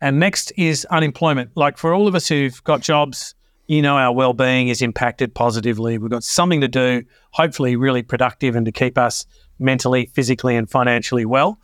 And 0.00 0.20
next 0.20 0.52
is 0.56 0.84
unemployment. 0.86 1.50
Like 1.56 1.76
for 1.76 1.92
all 1.92 2.06
of 2.06 2.14
us 2.14 2.28
who've 2.28 2.62
got 2.62 2.80
jobs, 2.80 3.34
you 3.68 3.82
know 3.82 3.96
our 3.96 4.12
well-being 4.12 4.68
is 4.68 4.82
impacted 4.82 5.34
positively. 5.34 5.98
We've 5.98 6.10
got 6.10 6.24
something 6.24 6.62
to 6.62 6.68
do, 6.68 7.04
hopefully 7.30 7.76
really 7.76 8.02
productive 8.02 8.56
and 8.56 8.66
to 8.66 8.72
keep 8.72 8.98
us 8.98 9.26
mentally, 9.58 10.06
physically, 10.06 10.56
and 10.56 10.68
financially 10.68 11.26
well. 11.26 11.60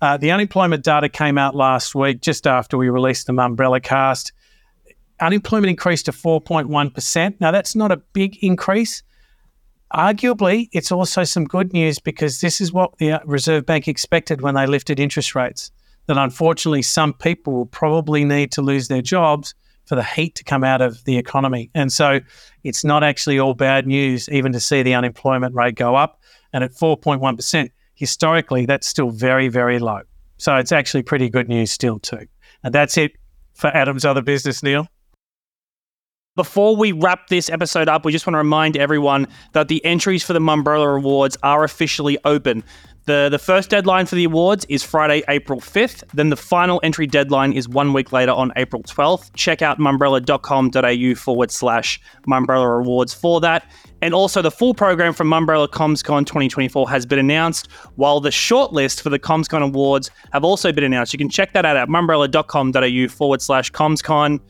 Uh, 0.00 0.16
the 0.16 0.30
unemployment 0.30 0.84
data 0.84 1.08
came 1.08 1.36
out 1.36 1.54
last 1.54 1.94
week, 1.94 2.22
just 2.22 2.46
after 2.46 2.78
we 2.78 2.88
released 2.88 3.26
the 3.26 3.32
Mumbrella 3.32 3.82
cast. 3.82 4.32
Unemployment 5.20 5.68
increased 5.68 6.06
to 6.06 6.12
4.1%. 6.12 7.40
Now, 7.40 7.50
that's 7.50 7.74
not 7.74 7.92
a 7.92 7.98
big 7.98 8.42
increase. 8.42 9.02
Arguably, 9.92 10.68
it's 10.72 10.92
also 10.92 11.24
some 11.24 11.44
good 11.44 11.72
news 11.72 11.98
because 11.98 12.40
this 12.40 12.60
is 12.60 12.72
what 12.72 12.96
the 12.98 13.20
Reserve 13.26 13.66
Bank 13.66 13.88
expected 13.88 14.40
when 14.40 14.54
they 14.54 14.66
lifted 14.66 15.00
interest 15.00 15.34
rates. 15.34 15.72
That 16.06 16.16
unfortunately, 16.16 16.82
some 16.82 17.12
people 17.12 17.52
will 17.52 17.66
probably 17.66 18.24
need 18.24 18.52
to 18.52 18.62
lose 18.62 18.88
their 18.88 19.02
jobs 19.02 19.54
for 19.86 19.94
the 19.94 20.04
heat 20.04 20.34
to 20.36 20.44
come 20.44 20.64
out 20.64 20.80
of 20.80 21.02
the 21.04 21.18
economy. 21.18 21.70
And 21.74 21.92
so 21.92 22.20
it's 22.62 22.84
not 22.84 23.02
actually 23.02 23.38
all 23.38 23.54
bad 23.54 23.86
news, 23.86 24.28
even 24.28 24.52
to 24.52 24.60
see 24.60 24.82
the 24.82 24.94
unemployment 24.94 25.54
rate 25.54 25.74
go 25.74 25.96
up. 25.96 26.20
And 26.52 26.64
at 26.64 26.72
4.1%, 26.72 27.70
historically, 27.94 28.66
that's 28.66 28.86
still 28.86 29.10
very, 29.10 29.48
very 29.48 29.78
low. 29.78 30.00
So 30.36 30.56
it's 30.56 30.72
actually 30.72 31.02
pretty 31.02 31.28
good 31.28 31.48
news 31.48 31.70
still, 31.70 31.98
too. 31.98 32.26
And 32.62 32.74
that's 32.74 32.96
it 32.96 33.12
for 33.54 33.68
Adam's 33.68 34.04
other 34.04 34.22
business, 34.22 34.62
Neil. 34.62 34.86
Before 36.36 36.76
we 36.76 36.92
wrap 36.92 37.26
this 37.26 37.50
episode 37.50 37.88
up, 37.88 38.04
we 38.04 38.12
just 38.12 38.26
want 38.26 38.34
to 38.34 38.38
remind 38.38 38.76
everyone 38.76 39.26
that 39.52 39.68
the 39.68 39.84
entries 39.84 40.22
for 40.22 40.32
the 40.32 40.38
Mumbrella 40.38 40.96
Awards 40.96 41.36
are 41.42 41.64
officially 41.64 42.16
open. 42.24 42.62
The, 43.06 43.28
the 43.30 43.38
first 43.38 43.70
deadline 43.70 44.06
for 44.06 44.14
the 44.14 44.24
awards 44.24 44.66
is 44.68 44.82
Friday, 44.82 45.22
April 45.28 45.60
5th. 45.60 46.04
Then 46.12 46.28
the 46.28 46.36
final 46.36 46.80
entry 46.82 47.06
deadline 47.06 47.52
is 47.52 47.68
one 47.68 47.92
week 47.92 48.12
later 48.12 48.32
on 48.32 48.52
April 48.56 48.82
12th. 48.82 49.30
Check 49.34 49.62
out 49.62 49.78
mumbrella.com.au 49.78 51.14
forward 51.14 51.50
slash 51.50 52.00
Mumbrella 52.28 52.80
Awards 52.80 53.14
for 53.14 53.40
that. 53.40 53.70
And 54.02 54.14
also, 54.14 54.42
the 54.42 54.50
full 54.50 54.74
program 54.74 55.12
from 55.12 55.28
Mumbrella 55.28 55.68
CommsCon 55.68 56.26
2024 56.26 56.88
has 56.88 57.04
been 57.04 57.18
announced, 57.18 57.70
while 57.96 58.20
the 58.20 58.30
shortlist 58.30 59.02
for 59.02 59.10
the 59.10 59.18
CommsCon 59.18 59.62
Awards 59.62 60.10
have 60.32 60.44
also 60.44 60.72
been 60.72 60.84
announced. 60.84 61.12
You 61.12 61.18
can 61.18 61.28
check 61.28 61.52
that 61.52 61.64
out 61.64 61.76
at 61.76 61.88
mumbrella.com.au 61.88 63.08
forward 63.08 63.42
slash 63.42 63.72
CommsCon. 63.72 64.40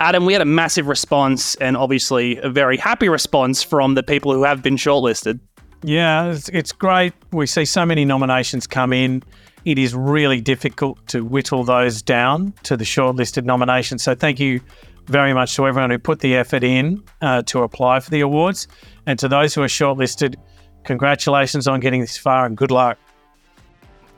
Adam, 0.00 0.24
we 0.24 0.32
had 0.32 0.42
a 0.42 0.46
massive 0.46 0.86
response 0.86 1.56
and 1.56 1.76
obviously 1.76 2.38
a 2.38 2.48
very 2.48 2.76
happy 2.76 3.08
response 3.08 3.62
from 3.62 3.94
the 3.94 4.02
people 4.02 4.32
who 4.32 4.44
have 4.44 4.62
been 4.62 4.76
shortlisted. 4.76 5.40
Yeah, 5.82 6.30
it's, 6.30 6.48
it's 6.48 6.72
great. 6.72 7.12
We 7.32 7.46
see 7.46 7.64
so 7.64 7.86
many 7.86 8.04
nominations 8.04 8.66
come 8.66 8.92
in. 8.92 9.22
It 9.64 9.78
is 9.78 9.94
really 9.94 10.40
difficult 10.40 11.04
to 11.08 11.24
whittle 11.24 11.64
those 11.64 12.02
down 12.02 12.52
to 12.64 12.76
the 12.76 12.84
shortlisted 12.84 13.44
nominations. 13.44 14.02
So 14.02 14.14
thank 14.14 14.40
you 14.40 14.60
very 15.06 15.32
much 15.32 15.54
to 15.56 15.66
everyone 15.66 15.90
who 15.90 15.98
put 15.98 16.20
the 16.20 16.36
effort 16.36 16.64
in 16.64 17.02
uh, 17.22 17.42
to 17.42 17.62
apply 17.62 18.00
for 18.00 18.10
the 18.10 18.20
awards. 18.20 18.68
And 19.06 19.18
to 19.18 19.28
those 19.28 19.54
who 19.54 19.62
are 19.62 19.68
shortlisted, 19.68 20.36
congratulations 20.84 21.68
on 21.68 21.80
getting 21.80 22.00
this 22.00 22.16
far 22.16 22.46
and 22.46 22.56
good 22.56 22.70
luck. 22.70 22.98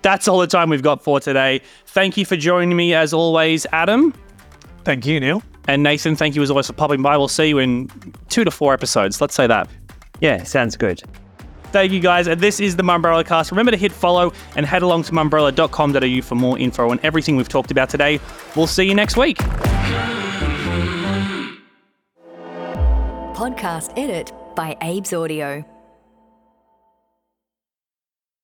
That's 0.03 0.29
all 0.29 0.38
the 0.38 0.46
time 0.46 0.70
we've 0.70 0.83
got 0.83 1.03
for 1.05 1.20
today. 1.20 1.61
Thank 1.87 2.16
you 2.16 2.25
for 2.25 2.37
joining 2.37 2.77
me 2.77 2.94
as 2.94 3.12
always, 3.12 3.66
Adam. 3.73 4.14
Thank 4.85 5.05
you, 5.05 5.20
Neil. 5.20 5.42
And 5.68 5.83
Nathan, 5.83 6.16
thank 6.16 6.35
you 6.35 6.42
as 6.42 6.51
always 6.51 6.66
for 6.66 6.73
popping 6.73 7.03
by. 7.03 7.16
We'll 7.16 7.29
see 7.29 7.49
you 7.49 7.59
in 7.59 7.90
two 8.29 8.44
to 8.44 8.51
four 8.51 8.73
episodes. 8.73 9.20
Let's 9.20 9.35
say 9.35 9.46
that. 9.46 9.68
Yeah, 10.20 10.42
sounds 10.42 10.77
good. 10.77 11.03
Thank 11.73 11.93
you 11.93 12.01
guys. 12.01 12.27
And 12.27 12.41
this 12.41 12.61
is 12.61 12.77
the 12.77 12.83
Mumbrella 12.83 13.25
cast. 13.25 13.51
Remember 13.51 13.71
to 13.71 13.77
hit 13.77 13.93
follow 13.93 14.33
and 14.57 14.67
head 14.67 14.83
along 14.83 15.05
to 15.05 15.13
mumbrella.com.au 15.13 16.23
for 16.23 16.35
more 16.35 16.59
info 16.59 16.91
on 16.91 17.01
everything 17.03 17.37
we've 17.37 17.49
talked 17.49 17.71
about 17.71 17.89
today. 17.89 18.21
We'll 18.57 18.67
see 18.67 18.85
you 18.85 18.95
next 18.95 19.17
week. 19.17 19.39
Podcast 23.35 23.93
edit 23.97 24.33
by 24.55 24.77
Abe's 24.83 25.13
Audio. 25.13 25.80